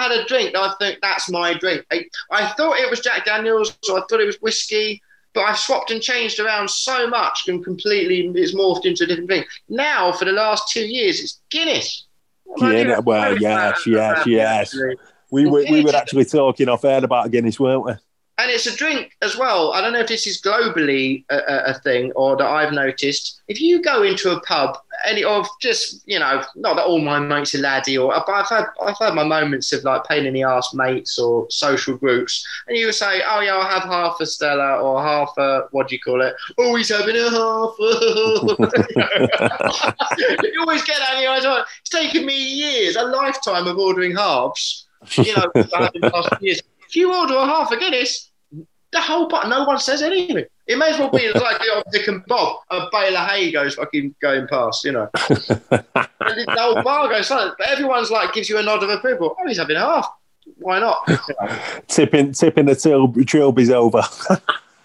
had 0.03 0.13
a 0.13 0.25
drink. 0.27 0.55
I 0.57 0.75
think 0.79 0.99
that's 1.03 1.31
my 1.31 1.55
drink. 1.55 1.85
I, 1.91 2.05
I 2.31 2.47
thought 2.53 2.79
it 2.79 2.91
was 2.91 3.01
Jack 3.01 3.25
Daniels, 3.25 3.77
or 3.91 3.99
I 3.99 4.03
thought 4.09 4.21
it 4.21 4.27
was 4.27 4.41
whiskey, 4.41 5.03
but 5.35 5.43
I've 5.43 5.59
swapped 5.59 5.91
and 5.91 6.01
changed 6.01 6.41
around 6.41 6.71
so 6.71 7.09
much 7.09 7.49
and 7.49 7.65
completely 7.65 8.27
it's 8.41 8.55
morphed 8.55 8.87
into 8.87 9.05
a 9.05 9.07
different 9.07 9.29
thing. 9.31 9.45
Now, 9.69 10.13
for 10.13 10.25
the 10.25 10.33
last 10.33 10.71
two 10.71 10.87
years, 10.87 11.21
it's 11.21 11.41
Guinness. 11.51 12.07
Yeah, 12.59 13.01
well, 13.01 13.37
yes, 13.39 13.87
yes, 13.87 14.27
yes. 14.27 14.77
We 15.31 15.47
were, 15.47 15.65
we 15.71 15.85
were 15.85 15.95
actually 15.95 16.25
talking 16.25 16.69
off 16.69 16.85
air 16.85 17.05
about 17.05 17.31
Guinness, 17.31 17.59
weren't 17.59 17.85
we? 17.85 17.93
And 18.39 18.51
it's 18.51 18.67
a 18.67 18.77
drink 18.77 19.17
as 19.23 19.37
well. 19.37 19.73
I 19.73 19.81
don't 19.81 19.95
know 19.95 20.01
if 20.01 20.09
this 20.09 20.27
is 20.27 20.43
globally 20.43 21.25
a, 21.31 21.71
a, 21.71 21.75
thing 21.75 22.13
or 22.13 22.37
that 22.37 22.47
I've 22.47 22.73
noticed. 22.73 23.41
If 23.49 23.63
you 23.63 23.81
go 23.81 24.03
into 24.03 24.31
a 24.31 24.41
pub, 24.43 24.77
any 25.07 25.25
of 25.25 25.47
just 25.61 26.03
you 26.07 26.19
know, 26.19 26.43
not 26.55 26.77
that 26.77 26.85
all 26.85 27.01
my 27.01 27.19
mates 27.19 27.55
are 27.55 27.59
laddie, 27.59 27.97
or 27.97 28.13
but 28.27 28.33
I've 28.33 28.49
had 28.49 28.67
I've 28.83 28.99
had 28.99 29.15
my 29.15 29.25
moments 29.25 29.73
of 29.73 29.85
like 29.85 30.05
pain 30.05 30.27
in 30.27 30.35
the 30.35 30.43
ass 30.43 30.75
mates 30.75 31.19
or 31.19 31.47
social 31.51 31.97
groups, 31.97 32.47
and 32.69 32.77
you 32.77 32.87
would 32.87 32.95
say, 32.95 33.23
oh 33.27 33.41
yeah, 33.41 33.55
I'll 33.55 33.71
have 33.71 33.85
half 33.85 34.21
a 34.21 34.27
Stella 34.27 34.81
or 34.81 35.03
half 35.03 35.33
a 35.39 35.69
what 35.71 35.89
do 35.89 35.95
you 35.95 36.01
call 36.01 36.21
it? 36.21 36.35
Oh, 36.59 36.75
he's 36.77 36.91
having 36.91 37.17
a 37.17 37.31
half. 37.31 37.75
you 40.43 40.61
always 40.61 40.83
get 40.85 40.99
that. 40.99 41.19
You 41.19 41.27
know, 41.43 41.65
it's 41.81 41.91
taken 41.91 42.27
me 42.27 42.37
years, 42.37 42.97
a 42.97 43.05
lifetime 43.05 43.67
of 43.67 43.79
ordering 43.79 44.15
halves. 44.15 44.87
You 45.17 45.35
know, 45.37 45.53
years 46.41 46.61
if 46.89 46.97
you 46.97 47.13
order 47.15 47.35
a 47.35 47.47
half 47.47 47.71
a 47.73 47.77
Guinness, 47.79 48.26
the 48.97 49.03
whole 49.03 49.29
pot, 49.29 49.49
no 49.49 49.65
one 49.65 49.79
says 49.79 50.03
anything. 50.03 50.45
It 50.67 50.79
may 50.79 50.91
as 50.91 50.99
well 50.99 51.11
be 51.11 51.29
like 51.35 51.59
the 51.59 51.73
old 51.75 51.85
Dick 51.93 52.09
and 52.09 52.25
Bob, 52.27 52.61
a 52.71 52.89
bale 52.91 53.17
of 53.17 53.29
hay 53.29 53.53
goes 53.53 53.75
fucking 53.75 54.15
going 54.21 54.49
past, 54.49 54.85
you 54.85 54.93
know. 54.93 55.09
the 55.29 56.47
whole 56.49 56.83
bar 56.83 57.09
goes 57.09 57.29
silent, 57.29 57.55
but 57.59 57.69
everyone's 57.69 58.11
like 58.11 58.33
gives 58.33 58.49
you 58.49 58.59
a 58.59 58.63
nod 58.63 58.83
of 58.83 58.91
approval. 58.91 59.37
Oh, 59.39 59.47
he's 59.47 59.59
having 59.59 59.77
half. 59.77 60.09
Why 60.59 60.81
not? 60.81 61.09
tipping, 61.89 62.33
tipping 62.33 62.67
the 62.67 62.75
til- 62.75 63.13
trilby's 63.25 63.71
over. 63.71 64.03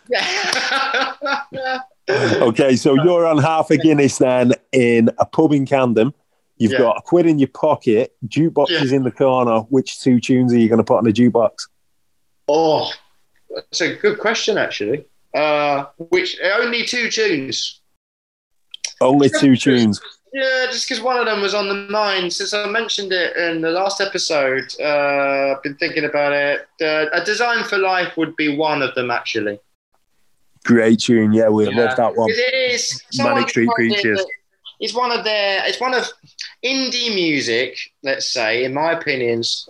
yeah. 0.10 1.14
okay, 2.10 2.76
so 2.76 2.96
you're 2.96 3.26
on 3.26 3.38
half 3.38 3.70
a 3.72 3.78
Guinness 3.78 4.18
then 4.18 4.54
in 4.72 5.10
a 5.20 5.26
pub 5.26 5.54
in 5.54 5.66
Camden. 5.66 6.14
You've 6.58 6.74
yeah. 6.74 6.80
got 6.80 6.98
a 6.98 7.02
quid 7.02 7.26
in 7.26 7.40
your 7.40 7.48
pocket, 7.48 8.14
jukebox 8.28 8.70
yeah. 8.70 8.84
is 8.84 8.92
in 8.92 9.04
the 9.04 9.12
corner. 9.12 9.62
Which 9.62 10.00
two 10.02 10.20
tunes 10.20 10.54
are 10.54 10.60
you 10.60 10.68
going 10.68 10.78
to 10.78 10.84
put 10.84 10.98
on 10.98 11.06
the 11.06 11.14
jukebox? 11.14 11.68
Oh, 12.48 12.92
that's 13.56 13.82
a 13.82 13.96
good 13.96 14.20
question, 14.20 14.58
actually. 14.58 15.06
Uh, 15.34 15.86
which 16.10 16.38
only 16.60 16.86
two 16.86 17.10
tunes. 17.10 17.82
Only 19.00 19.30
two 19.30 19.56
tunes. 19.56 20.02
Yeah, 20.34 20.68
just 20.72 20.88
because 20.88 21.04
one 21.04 21.18
of 21.18 21.26
them 21.26 21.42
was 21.42 21.54
on 21.54 21.68
the 21.68 21.92
mind. 21.92 22.32
Since 22.32 22.54
I 22.54 22.68
mentioned 22.68 23.12
it 23.12 23.36
in 23.36 23.62
the 23.62 23.72
last 23.72 24.00
episode, 24.00 24.74
uh, 24.80 25.56
I've 25.56 25.64
been 25.64 25.76
thinking 25.76 26.06
about 26.06 26.32
it. 26.32 26.68
Uh, 26.82 27.08
a 27.12 27.24
Design 27.24 27.66
for 27.66 27.78
Life 27.78 28.16
would 28.16 28.36
be 28.38 28.56
one 28.56 28.82
of 28.82 28.96
them, 28.96 29.12
actually. 29.12 29.60
Great 30.64 31.00
tune, 31.00 31.34
yeah, 31.34 31.50
we 31.50 31.68
yeah. 31.68 31.86
love 31.86 31.98
that 31.98 32.16
one. 32.16 32.30
It 32.30 32.74
is. 32.74 33.04
Manic 33.18 33.50
Street 33.50 33.70
Preachers. 33.76 34.24
It's 34.80 34.94
one 34.94 35.12
of 35.12 35.24
their. 35.26 35.64
It's 35.66 35.82
one 35.82 35.94
of 35.94 36.06
indie 36.64 37.14
music. 37.14 37.78
Let's 38.04 38.32
say, 38.32 38.64
in 38.64 38.74
my 38.74 38.94
opinions, 38.94 39.68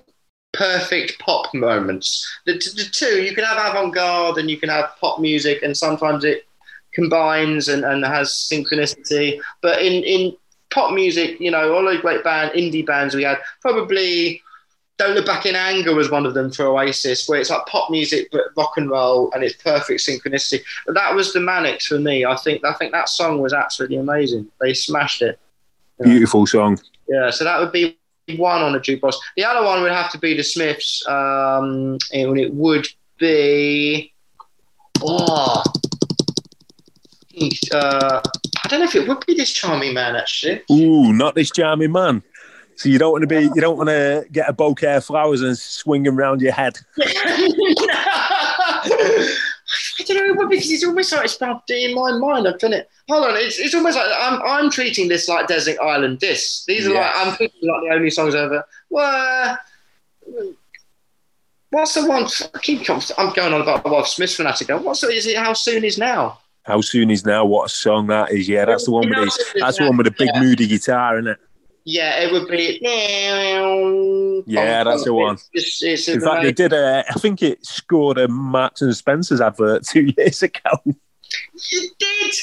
perfect 0.53 1.19
pop 1.19 1.53
moments. 1.53 2.27
The, 2.45 2.53
the 2.53 2.89
two, 2.91 3.21
you 3.21 3.33
can 3.33 3.43
have 3.43 3.73
avant 3.73 3.93
garde 3.93 4.37
and 4.37 4.49
you 4.49 4.57
can 4.57 4.69
have 4.69 4.95
pop 4.99 5.19
music, 5.19 5.63
and 5.63 5.75
sometimes 5.75 6.23
it 6.23 6.45
combines 6.93 7.69
and, 7.69 7.83
and 7.85 8.03
has 8.05 8.29
synchronicity. 8.29 9.39
But 9.61 9.81
in, 9.81 10.03
in 10.03 10.35
pop 10.69 10.93
music, 10.93 11.39
you 11.39 11.51
know, 11.51 11.73
all 11.73 11.83
those 11.83 12.01
great 12.01 12.23
band, 12.23 12.51
indie 12.51 12.85
bands 12.85 13.15
we 13.15 13.23
had, 13.23 13.39
probably 13.61 14.41
Don't 14.97 15.15
Look 15.15 15.25
Back 15.25 15.45
in 15.45 15.55
Anger 15.55 15.95
was 15.95 16.11
one 16.11 16.25
of 16.25 16.33
them 16.33 16.51
for 16.51 16.65
Oasis, 16.65 17.27
where 17.27 17.39
it's 17.39 17.49
like 17.49 17.65
pop 17.67 17.89
music 17.89 18.27
but 18.31 18.45
rock 18.57 18.73
and 18.77 18.89
roll 18.89 19.31
and 19.33 19.43
it's 19.43 19.55
perfect 19.55 20.01
synchronicity. 20.01 20.61
But 20.85 20.95
that 20.95 21.15
was 21.15 21.33
the 21.33 21.39
Manics 21.39 21.87
for 21.87 21.99
me. 21.99 22.25
I 22.25 22.35
think 22.35 22.65
I 22.65 22.73
think 22.73 22.91
that 22.91 23.09
song 23.09 23.39
was 23.39 23.53
absolutely 23.53 23.97
amazing. 23.97 24.49
They 24.59 24.73
smashed 24.73 25.21
it. 25.21 25.39
Beautiful 26.01 26.45
song. 26.45 26.79
Yeah, 27.07 27.29
so 27.29 27.43
that 27.43 27.59
would 27.59 27.71
be 27.71 27.97
one 28.37 28.61
on 28.61 28.75
a 28.75 28.79
jukebox. 28.79 29.15
The 29.35 29.45
other 29.45 29.65
one 29.65 29.81
would 29.81 29.91
have 29.91 30.11
to 30.11 30.17
be 30.17 30.35
the 30.35 30.43
Smiths, 30.43 31.05
um, 31.07 31.97
and 32.13 32.37
it 32.37 32.53
would 32.53 32.87
be 33.17 34.13
oh, 35.01 35.63
uh, 37.73 38.21
I 38.63 38.67
don't 38.67 38.79
know 38.79 38.85
if 38.85 38.95
it 38.95 39.07
would 39.07 39.25
be 39.25 39.33
this 39.33 39.51
charming 39.51 39.93
man 39.93 40.15
actually. 40.15 40.61
Ooh, 40.71 41.13
not 41.13 41.35
this 41.35 41.51
charming 41.51 41.91
man. 41.91 42.23
So 42.75 42.89
you 42.89 42.97
don't 42.97 43.11
want 43.11 43.21
to 43.21 43.27
be, 43.27 43.41
you 43.41 43.61
don't 43.61 43.77
want 43.77 43.89
to 43.89 44.25
get 44.31 44.49
a 44.49 44.53
bouquet 44.53 44.95
of 44.95 45.05
flowers 45.05 45.41
and 45.41 45.57
swing 45.57 46.03
them 46.03 46.17
around 46.17 46.41
your 46.41 46.51
head. 46.51 46.79
Don't 50.13 50.35
know 50.35 50.47
because 50.47 50.71
it's 50.71 50.83
almost 50.83 51.11
like 51.11 51.25
it's 51.25 51.35
about 51.35 51.63
in 51.69 51.95
my 51.95 52.11
mind. 52.17 52.47
I've 52.47 52.59
done 52.59 52.73
it. 52.73 52.89
Hold 53.09 53.25
on, 53.25 53.37
it's, 53.37 53.59
it's 53.59 53.75
almost 53.75 53.97
like 53.97 54.07
I'm 54.17 54.41
I'm 54.43 54.69
treating 54.69 55.07
this 55.07 55.27
like 55.27 55.47
Desert 55.47 55.77
Island 55.81 56.19
Discs. 56.19 56.65
These 56.67 56.87
are 56.87 56.93
yes. 56.93 57.15
like 57.15 57.27
I'm 57.27 57.35
thinking 57.35 57.69
like 57.69 57.81
the 57.83 57.95
only 57.95 58.09
songs 58.09 58.35
ever. 58.35 58.63
Well, 58.89 59.57
what's 61.69 61.93
the 61.93 62.07
one? 62.07 62.25
I 62.53 62.59
keep 62.59 62.89
I'm 62.89 63.33
going 63.33 63.53
on 63.53 63.61
about 63.61 63.85
Wolf 63.85 64.07
Smith 64.07 64.33
fanatic. 64.33 64.69
What's 64.69 65.01
the, 65.01 65.07
is 65.07 65.27
it? 65.27 65.37
How 65.37 65.53
soon 65.53 65.83
is 65.83 65.97
now? 65.97 66.39
How 66.63 66.81
soon 66.81 67.09
is 67.09 67.25
now? 67.25 67.45
What 67.45 67.65
a 67.65 67.69
song 67.69 68.07
that 68.07 68.31
is! 68.31 68.47
Yeah, 68.47 68.65
that's 68.65 68.85
the 68.85 68.91
one 68.91 69.09
with 69.09 69.17
the, 69.17 69.59
that's 69.59 69.77
the 69.77 69.85
one 69.85 69.97
with 69.97 70.05
the 70.05 70.11
big 70.11 70.29
yeah. 70.33 70.41
moody 70.41 70.67
guitar, 70.67 71.17
isn't 71.17 71.31
it? 71.31 71.39
Yeah, 71.83 72.19
it 72.19 72.31
would 72.31 72.47
be. 72.47 72.79
Yeah, 74.47 74.83
that's 74.83 75.03
the 75.03 75.13
one. 75.13 75.37
It's, 75.53 75.81
it's 75.81 76.07
In 76.07 76.21
fact, 76.21 76.43
they 76.43 76.51
did 76.51 76.73
a. 76.73 77.03
I 77.09 77.13
think 77.13 77.41
it 77.41 77.65
scored 77.65 78.17
a 78.17 78.27
Marks 78.27 78.81
and 78.81 78.95
Spencer's 78.95 79.41
advert 79.41 79.85
two 79.85 80.13
years 80.17 80.43
ago. 80.43 80.69
It 80.85 81.91
did. 81.97 82.35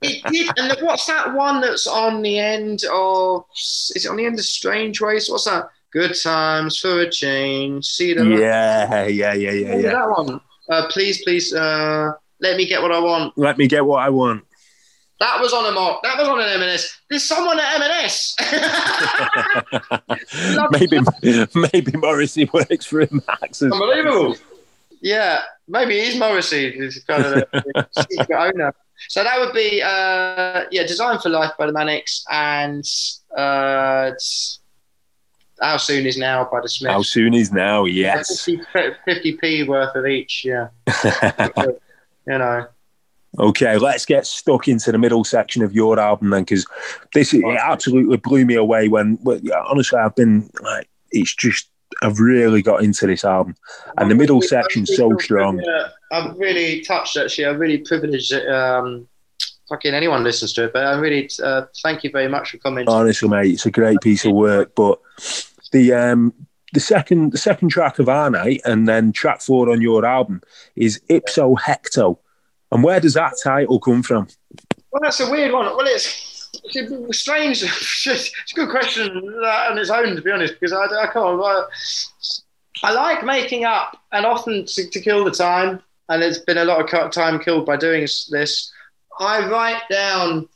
It 0.00 0.24
did. 0.32 0.50
And 0.58 0.76
what's 0.80 1.06
that 1.06 1.34
one 1.34 1.60
that's 1.60 1.86
on 1.86 2.22
the 2.22 2.38
end 2.38 2.84
of? 2.90 3.44
Is 3.54 4.04
it 4.04 4.08
on 4.08 4.16
the 4.16 4.26
end 4.26 4.38
of 4.38 4.44
Strangeways? 4.44 5.28
What's 5.28 5.44
that? 5.44 5.68
Good 5.92 6.14
times 6.22 6.78
for 6.78 7.00
a 7.00 7.10
change. 7.10 7.84
See 7.86 8.14
the. 8.14 8.24
Yeah, 8.24 9.06
yeah, 9.06 9.32
yeah, 9.32 9.52
yeah, 9.52 9.76
yeah. 9.76 9.92
That 9.92 10.10
one. 10.10 10.40
Uh, 10.70 10.86
please, 10.90 11.22
please, 11.24 11.54
uh, 11.54 12.12
let 12.40 12.56
me 12.56 12.66
get 12.66 12.82
what 12.82 12.92
I 12.92 13.00
want. 13.00 13.36
Let 13.36 13.56
me 13.56 13.66
get 13.66 13.84
what 13.84 14.02
I 14.02 14.10
want. 14.10 14.44
That 15.20 15.40
was 15.40 15.52
on 15.52 15.66
a 15.66 15.72
mock. 15.72 16.02
That 16.04 16.16
was 16.16 16.28
on 16.28 16.40
an 16.40 16.48
M&S. 16.62 17.00
There's 17.10 17.24
someone 17.24 17.58
at 17.58 17.80
M&S. 17.80 18.36
maybe 20.70 21.00
maybe 21.72 21.92
Morrissey 21.96 22.48
works 22.52 22.86
for 22.86 23.00
him. 23.00 23.20
Unbelievable. 23.60 24.36
Yeah, 25.00 25.42
maybe 25.66 26.00
he's 26.00 26.18
Morrissey. 26.18 26.72
He's 26.72 27.02
kind 27.04 27.24
of 27.24 27.32
the 27.32 27.88
secret 28.08 28.30
owner. 28.38 28.74
So 29.08 29.22
that 29.22 29.38
would 29.38 29.52
be 29.52 29.82
uh, 29.82 30.64
yeah, 30.70 30.86
Design 30.86 31.18
for 31.18 31.30
Life 31.30 31.52
by 31.58 31.66
the 31.66 31.72
Manics 31.72 32.24
and 32.30 32.84
uh, 33.36 34.10
How 35.60 35.76
Soon 35.76 36.06
Is 36.06 36.16
Now 36.16 36.48
by 36.50 36.60
the 36.60 36.68
Smiths. 36.68 36.92
How 36.92 37.02
Soon 37.02 37.34
Is 37.34 37.52
Now, 37.52 37.84
yes. 37.84 38.44
50, 38.44 39.36
p 39.36 39.62
worth 39.64 39.94
of 39.94 40.06
each, 40.06 40.44
yeah. 40.44 40.68
you 41.66 42.38
know. 42.38 42.66
Okay, 43.38 43.76
let's 43.76 44.06
get 44.06 44.26
stuck 44.26 44.68
into 44.68 44.90
the 44.90 44.98
middle 44.98 45.22
section 45.22 45.62
of 45.62 45.72
your 45.72 46.00
album 46.00 46.30
then, 46.30 46.42
because 46.42 46.66
this 47.14 47.34
it 47.34 47.44
absolutely 47.44 48.16
blew 48.16 48.44
me 48.46 48.54
away. 48.54 48.88
When 48.88 49.18
honestly, 49.68 49.98
I've 49.98 50.16
been 50.16 50.48
like, 50.60 50.88
it's 51.10 51.34
just 51.34 51.68
I've 52.02 52.18
really 52.18 52.62
got 52.62 52.82
into 52.82 53.06
this 53.06 53.24
album, 53.24 53.54
and 53.96 54.10
the 54.10 54.14
middle 54.14 54.40
section's 54.40 54.96
so 54.96 55.16
strong. 55.18 55.62
I'm 56.10 56.38
really 56.38 56.80
touched 56.80 57.16
actually. 57.16 57.46
I'm 57.46 57.58
really 57.58 57.78
privileged 57.78 58.32
that 58.32 58.48
um, 58.48 59.06
fucking 59.68 59.94
anyone 59.94 60.24
listens 60.24 60.54
to 60.54 60.64
it, 60.64 60.72
but 60.72 60.86
I 60.86 60.98
really 60.98 61.28
uh, 61.42 61.66
thank 61.82 62.04
you 62.04 62.10
very 62.10 62.28
much 62.28 62.50
for 62.52 62.58
coming. 62.58 62.88
Honestly, 62.88 63.28
mate, 63.28 63.52
it's 63.52 63.66
a 63.66 63.70
great 63.70 64.00
piece 64.00 64.24
of 64.24 64.32
work. 64.32 64.74
But 64.74 64.98
the 65.72 65.92
um, 65.92 66.32
the 66.72 66.80
second 66.80 67.32
the 67.32 67.38
second 67.38 67.68
track 67.68 67.98
of 67.98 68.08
our 68.08 68.30
night, 68.30 68.62
and 68.64 68.88
then 68.88 69.12
track 69.12 69.42
four 69.42 69.70
on 69.70 69.82
your 69.82 70.04
album 70.04 70.40
is 70.76 71.00
Ipso 71.08 71.56
Hecto 71.56 72.18
and 72.72 72.82
where 72.82 73.00
does 73.00 73.14
that 73.14 73.34
title 73.42 73.80
come 73.80 74.02
from? 74.02 74.28
Well, 74.90 75.02
that's 75.02 75.20
a 75.20 75.30
weird 75.30 75.52
one. 75.52 75.66
Well, 75.66 75.86
it's, 75.86 76.50
it's 76.64 77.18
strange. 77.18 77.62
it's 78.06 78.52
a 78.52 78.54
good 78.54 78.70
question 78.70 79.08
on 79.10 79.78
its 79.78 79.90
own, 79.90 80.16
to 80.16 80.22
be 80.22 80.30
honest, 80.30 80.54
because 80.58 80.72
I, 80.72 80.84
I 80.84 81.06
can't. 81.06 81.40
I 82.82 82.92
like 82.92 83.24
making 83.24 83.64
up, 83.64 83.96
and 84.12 84.24
often 84.24 84.64
to, 84.64 84.88
to 84.88 85.00
kill 85.00 85.24
the 85.24 85.30
time, 85.30 85.82
and 86.08 86.22
it's 86.22 86.38
been 86.38 86.58
a 86.58 86.64
lot 86.64 86.92
of 86.92 87.10
time 87.10 87.38
killed 87.40 87.66
by 87.66 87.76
doing 87.76 88.02
this. 88.02 88.72
I 89.20 89.48
write 89.48 89.82
down 89.90 90.48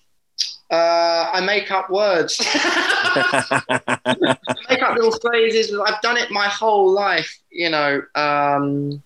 uh, 0.72 1.28
I 1.30 1.40
make 1.42 1.70
up 1.70 1.90
words. 1.90 2.38
make 4.70 4.82
up 4.82 4.96
little 4.96 5.18
phrases. 5.20 5.78
I've 5.78 6.00
done 6.00 6.16
it 6.16 6.30
my 6.30 6.46
whole 6.46 6.90
life. 6.90 7.38
You 7.50 7.68
know, 7.68 8.02
um, 8.14 9.02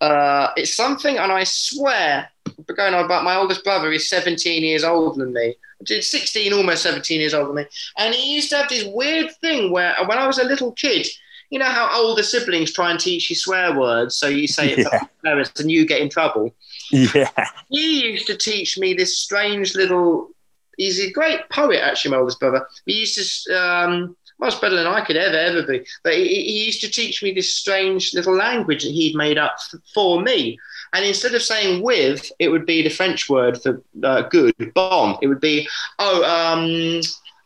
uh, 0.00 0.50
it's 0.56 0.74
something, 0.74 1.18
and 1.18 1.32
I 1.32 1.44
swear, 1.44 2.30
going 2.66 2.94
on 2.94 3.04
about 3.04 3.24
my 3.24 3.36
oldest 3.36 3.64
brother 3.64 3.90
is 3.92 4.08
17 4.08 4.62
years 4.62 4.84
older 4.84 5.18
than 5.18 5.32
me. 5.32 5.56
16, 5.86 6.52
almost 6.52 6.82
17 6.82 7.20
years 7.20 7.34
older 7.34 7.48
than 7.48 7.56
me. 7.56 7.66
And 7.96 8.14
he 8.14 8.34
used 8.34 8.50
to 8.50 8.56
have 8.56 8.68
this 8.68 8.84
weird 8.84 9.34
thing 9.40 9.70
where, 9.70 9.94
when 10.06 10.18
I 10.18 10.26
was 10.26 10.38
a 10.38 10.44
little 10.44 10.72
kid, 10.72 11.06
you 11.50 11.58
know 11.58 11.66
how 11.66 11.90
older 11.94 12.22
siblings 12.22 12.72
try 12.72 12.90
and 12.90 13.00
teach 13.00 13.30
you 13.30 13.36
swear 13.36 13.78
words, 13.78 14.16
so 14.16 14.26
you 14.28 14.46
say 14.46 14.72
it 14.72 14.78
yeah. 14.78 15.04
parents 15.24 15.58
and 15.58 15.70
you 15.70 15.86
get 15.86 16.00
in 16.00 16.10
trouble. 16.10 16.54
Yeah. 16.90 17.30
He 17.70 18.10
used 18.10 18.26
to 18.26 18.36
teach 18.36 18.78
me 18.78 18.94
this 18.94 19.18
strange 19.18 19.74
little 19.74 20.30
he's 20.78 21.00
a 21.00 21.10
great 21.10 21.40
poet, 21.50 21.80
actually, 21.80 22.12
my 22.12 22.16
oldest 22.16 22.40
brother. 22.40 22.66
He 22.86 23.00
used 23.00 23.44
to, 23.46 23.52
um, 23.54 24.16
much 24.40 24.60
better 24.60 24.76
than 24.76 24.86
I 24.86 25.00
could 25.00 25.16
ever, 25.16 25.36
ever 25.36 25.62
be. 25.62 25.84
But 26.02 26.14
he, 26.14 26.26
he, 26.26 26.64
used 26.66 26.80
to 26.82 26.90
teach 26.90 27.22
me 27.22 27.32
this 27.32 27.54
strange 27.54 28.14
little 28.14 28.36
language 28.36 28.84
that 28.84 28.92
he'd 28.92 29.16
made 29.16 29.38
up 29.38 29.56
for 29.92 30.20
me. 30.20 30.58
And 30.92 31.04
instead 31.04 31.34
of 31.34 31.42
saying 31.42 31.82
with, 31.82 32.30
it 32.38 32.48
would 32.48 32.64
be 32.64 32.82
the 32.82 32.88
French 32.88 33.28
word 33.28 33.60
for 33.60 33.82
uh, 34.02 34.22
good, 34.22 34.54
bon. 34.74 35.18
It 35.22 35.26
would 35.26 35.40
be, 35.40 35.68
oh, 35.98 36.24
um, 36.24 37.00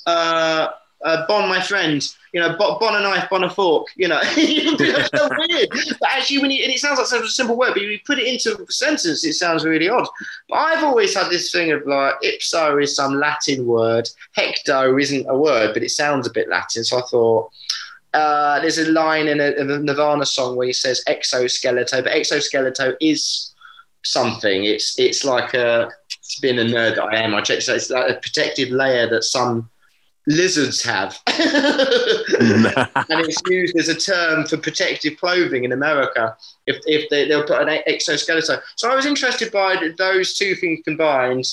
uh, 0.06 0.68
uh, 1.04 1.26
bon, 1.26 1.48
my 1.48 1.60
friend, 1.60 2.06
you 2.32 2.40
know, 2.40 2.56
bon 2.56 2.94
a 2.94 3.00
knife, 3.00 3.28
bon 3.28 3.44
a 3.44 3.50
fork, 3.50 3.88
you 3.96 4.08
know. 4.08 4.20
it's 4.22 5.18
so 5.18 5.28
weird. 5.36 5.68
But 6.00 6.08
actually, 6.10 6.38
when 6.38 6.50
you, 6.50 6.62
and 6.62 6.72
it 6.72 6.78
sounds 6.78 6.98
like 6.98 7.08
such 7.08 7.24
a 7.24 7.28
simple 7.28 7.56
word, 7.56 7.72
but 7.74 7.82
you 7.82 7.98
put 8.06 8.18
it 8.18 8.26
into 8.26 8.62
a 8.62 8.72
sentence, 8.72 9.24
it 9.24 9.34
sounds 9.34 9.64
really 9.64 9.88
odd. 9.88 10.06
But 10.48 10.56
I've 10.56 10.84
always 10.84 11.14
had 11.14 11.28
this 11.28 11.50
thing 11.50 11.72
of 11.72 11.86
like, 11.86 12.14
ipso 12.22 12.78
is 12.78 12.94
some 12.94 13.14
Latin 13.14 13.66
word, 13.66 14.08
hecto 14.36 15.00
isn't 15.00 15.28
a 15.28 15.36
word, 15.36 15.74
but 15.74 15.82
it 15.82 15.90
sounds 15.90 16.26
a 16.26 16.32
bit 16.32 16.48
Latin. 16.48 16.84
So 16.84 16.98
I 16.98 17.02
thought, 17.02 17.50
uh, 18.14 18.60
there's 18.60 18.78
a 18.78 18.90
line 18.90 19.26
in 19.26 19.40
a, 19.40 19.50
in 19.52 19.70
a, 19.70 19.78
Nirvana 19.78 20.26
song 20.26 20.56
where 20.56 20.66
he 20.66 20.72
says 20.72 21.02
exoskeleto, 21.08 22.04
but 22.04 22.12
exoskeleto 22.12 22.94
is 23.00 23.54
something. 24.04 24.64
It's 24.64 24.98
it's 24.98 25.24
like 25.24 25.54
a, 25.54 25.90
it's 26.18 26.38
been 26.38 26.58
a 26.58 26.64
nerd 26.64 26.96
that 26.96 27.04
I 27.04 27.16
am. 27.16 27.34
I 27.34 27.40
checked, 27.40 27.62
so 27.62 27.74
it's 27.74 27.88
like 27.88 28.10
a 28.10 28.20
protective 28.20 28.68
layer 28.68 29.08
that 29.08 29.24
some 29.24 29.70
lizards 30.26 30.82
have. 30.82 31.18
and 31.26 31.36
it's 33.10 33.40
used 33.48 33.76
as 33.76 33.88
a 33.88 33.94
term 33.94 34.46
for 34.46 34.56
protective 34.56 35.18
clothing 35.18 35.64
in 35.64 35.72
America 35.72 36.36
if, 36.66 36.76
if 36.86 37.08
they, 37.10 37.26
they'll 37.26 37.46
put 37.46 37.60
an 37.60 37.80
exoskeleton. 37.86 38.58
So 38.76 38.90
I 38.90 38.94
was 38.94 39.06
interested 39.06 39.52
by 39.52 39.76
those 39.98 40.34
two 40.34 40.54
things 40.54 40.80
combined, 40.84 41.46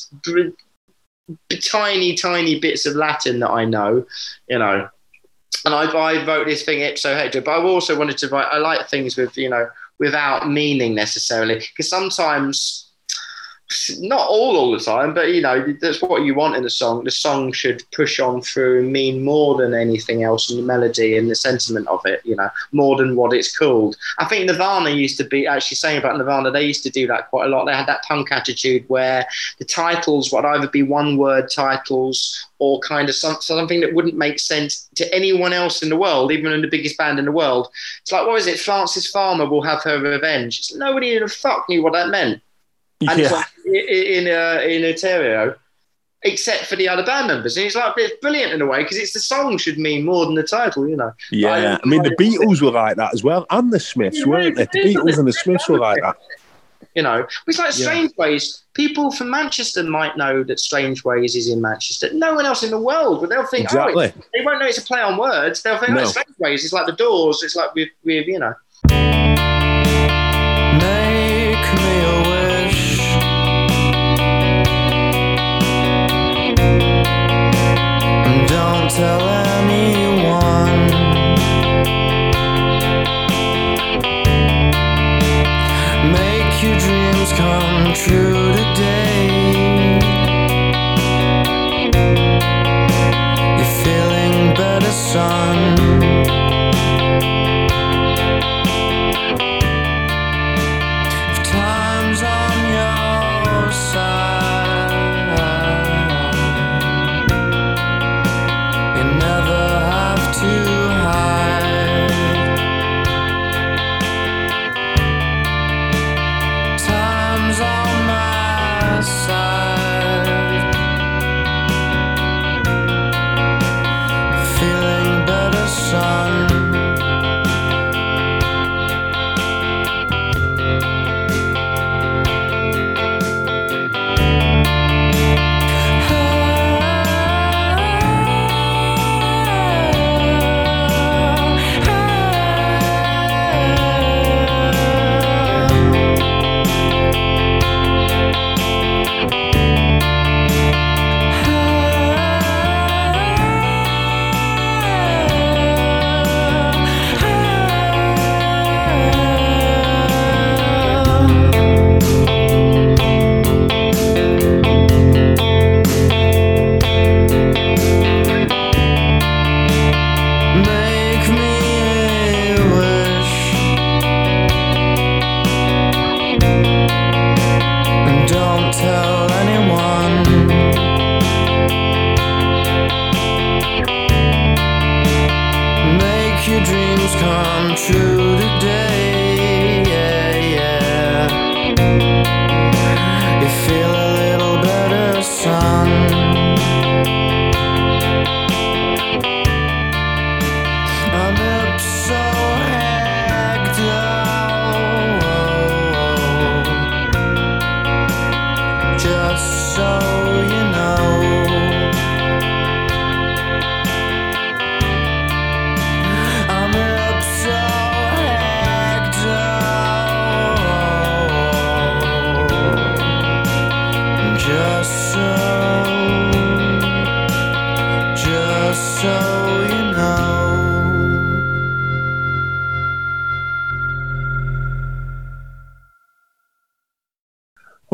tiny, 1.63 2.15
tiny 2.15 2.60
bits 2.60 2.86
of 2.86 2.95
Latin 2.95 3.39
that 3.39 3.51
I 3.51 3.65
know, 3.65 4.05
you 4.47 4.60
know. 4.60 4.89
And 5.65 5.75
I, 5.75 5.86
I 5.86 6.25
wrote 6.25 6.47
this 6.47 6.63
thing 6.63 6.82
ipso 6.82 7.13
hecto, 7.13 7.43
but 7.43 7.51
I 7.51 7.63
also 7.63 7.97
wanted 7.97 8.17
to 8.19 8.29
write, 8.29 8.47
I 8.51 8.60
like 8.60 8.88
things 8.88 9.17
with, 9.17 9.38
you 9.38 9.49
know, 9.49 9.67
without 9.99 10.49
meaning 10.49 10.95
necessarily, 10.95 11.55
because 11.55 11.89
sometimes 11.89 12.88
not 13.99 14.27
all 14.27 14.58
all 14.58 14.71
the 14.71 14.79
time, 14.79 15.13
but 15.13 15.34
you 15.34 15.41
know 15.41 15.73
that's 15.79 16.01
what 16.01 16.23
you 16.23 16.34
want 16.34 16.55
in 16.55 16.65
a 16.65 16.69
song. 16.69 17.03
The 17.03 17.12
song 17.12 17.51
should 17.51 17.84
push 17.91 18.19
on 18.19 18.41
through 18.41 18.79
and 18.79 18.91
mean 18.91 19.23
more 19.23 19.58
than 19.58 19.73
anything 19.73 20.23
else 20.23 20.49
in 20.49 20.58
the 20.58 20.63
melody 20.63 21.17
and 21.17 21.29
the 21.29 21.36
sentiment 21.36 21.88
of 21.88 22.01
it. 22.05 22.21
You 22.25 22.36
know, 22.36 22.49
more 22.71 22.97
than 22.97 23.15
what 23.15 23.34
it's 23.34 23.55
called. 23.55 23.95
I 24.17 24.25
think 24.25 24.45
Nirvana 24.45 24.89
used 24.89 25.17
to 25.17 25.23
be 25.23 25.45
actually 25.45 25.75
saying 25.75 25.99
about 25.99 26.17
Nirvana. 26.17 26.49
They 26.49 26.65
used 26.65 26.84
to 26.84 26.89
do 26.89 27.05
that 27.08 27.29
quite 27.29 27.45
a 27.45 27.49
lot. 27.49 27.65
They 27.65 27.75
had 27.75 27.88
that 27.88 28.03
punk 28.03 28.32
attitude 28.32 28.86
where 28.88 29.25
the 29.60 29.65
titles 29.65 30.32
would 30.32 30.45
either 30.45 30.67
be 30.67 30.84
one 30.84 31.17
word 31.17 31.49
titles 31.53 32.47
or 32.58 32.79
kind 32.79 33.08
of 33.08 33.15
some, 33.15 33.38
something 33.39 33.79
that 33.79 33.93
wouldn't 33.93 34.17
make 34.17 34.39
sense 34.39 34.89
to 34.95 35.13
anyone 35.13 35.53
else 35.53 35.82
in 35.82 35.89
the 35.89 35.95
world, 35.95 36.32
even 36.32 36.51
in 36.51 36.62
the 36.62 36.67
biggest 36.67 36.97
band 36.97 37.19
in 37.19 37.25
the 37.25 37.32
world. 37.32 37.69
It's 38.01 38.12
like 38.12 38.27
what 38.27 38.39
is 38.39 38.47
it? 38.47 38.60
Frances 38.60 39.08
Farmer 39.08 39.45
will 39.45 39.62
have 39.62 39.84
her 39.84 40.01
revenge. 40.01 40.60
It's, 40.60 40.75
nobody 40.75 41.15
in 41.15 41.23
the 41.23 41.29
fuck 41.29 41.65
knew 41.69 41.84
what 41.84 41.93
that 41.93 42.10
meant 42.10 42.41
and 43.08 43.20
yeah. 43.20 43.44
in 43.66 44.28
uh, 44.28 44.62
in 44.64 44.84
Ontario, 44.86 45.56
except 46.24 46.66
for 46.66 46.76
the 46.76 46.88
other 46.88 47.06
band 47.06 47.28
members. 47.28 47.58
And 47.58 47.66
it's 47.66 47.76
like 47.76 47.94
it's 47.98 48.20
brilliant 48.22 48.54
in 48.54 48.62
a 48.62 48.66
way 48.66 48.84
because 48.84 48.98
it's 48.98 49.14
the 49.14 49.20
song 49.20 49.58
should 49.58 49.78
mean 49.78 50.06
more 50.06 50.26
than 50.26 50.36
the 50.36 50.44
title, 50.44 50.88
you 50.88 50.96
know. 50.96 51.14
Yeah, 51.32 51.78
I, 51.80 51.80
I, 51.84 51.88
mean 51.88 52.04
the 52.04 52.16
Beatles 52.16 52.62
were 52.62 52.72
like 52.72 52.98
that 52.98 53.14
as 53.14 53.24
well, 53.24 53.46
and 53.50 53.72
the 53.72 53.80
Smiths, 53.80 54.26
weren't 54.26 54.56
they? 54.56 54.66
The 54.66 54.96
Beatles 54.96 55.18
and 55.18 55.28
the 55.28 55.34
Smiths 55.34 55.70
were 55.70 55.80
like 55.80 56.02
that. 56.02 56.18
You 56.96 57.04
know, 57.04 57.28
it's 57.48 57.60
like 57.60 57.72
Strange 57.72 58.12
yeah. 58.18 58.26
Ways. 58.26 58.64
People 58.74 59.12
from 59.12 59.30
Manchester 59.30 59.84
might 59.84 60.18
know 60.18 60.44
that 60.44 60.60
Strangeways 60.60 61.36
is 61.36 61.50
in 61.50 61.62
Manchester. 61.62 62.12
No 62.14 62.34
one 62.34 62.46
else 62.46 62.64
in 62.64 62.72
the 62.72 62.80
world, 62.80 63.22
but 63.22 63.30
they'll 63.30 63.46
think, 63.46 63.74
oh, 63.74 63.88
exactly. 63.88 64.14
oh, 64.18 64.24
they 64.34 64.44
won't 64.44 64.60
know 64.60 64.66
it's 64.66 64.80
a 64.80 64.82
play 64.82 65.02
on 65.02 65.18
words. 65.18 65.62
They'll 65.62 65.78
think, 65.78 65.92
oh, 65.92 65.96
no. 65.96 66.02
oh, 66.02 66.06
Strangeways. 66.06 66.64
is 66.64 66.74
like 66.74 66.88
the 66.88 66.94
Doors. 66.94 67.44
It's 67.44 67.56
like 67.56 67.76
with, 67.76 67.90
with 68.04 68.28
you 68.28 68.40
know. 68.40 68.54
Tell 79.00 79.22
anyone. 79.22 80.90
Make 86.12 86.52
your 86.62 86.78
dreams 86.78 87.32
come 87.39 87.93
true 87.93 88.39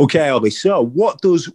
Okay, 0.06 0.30
Ollie. 0.30 0.52
So, 0.52 0.86
what 0.86 1.20
does 1.22 1.52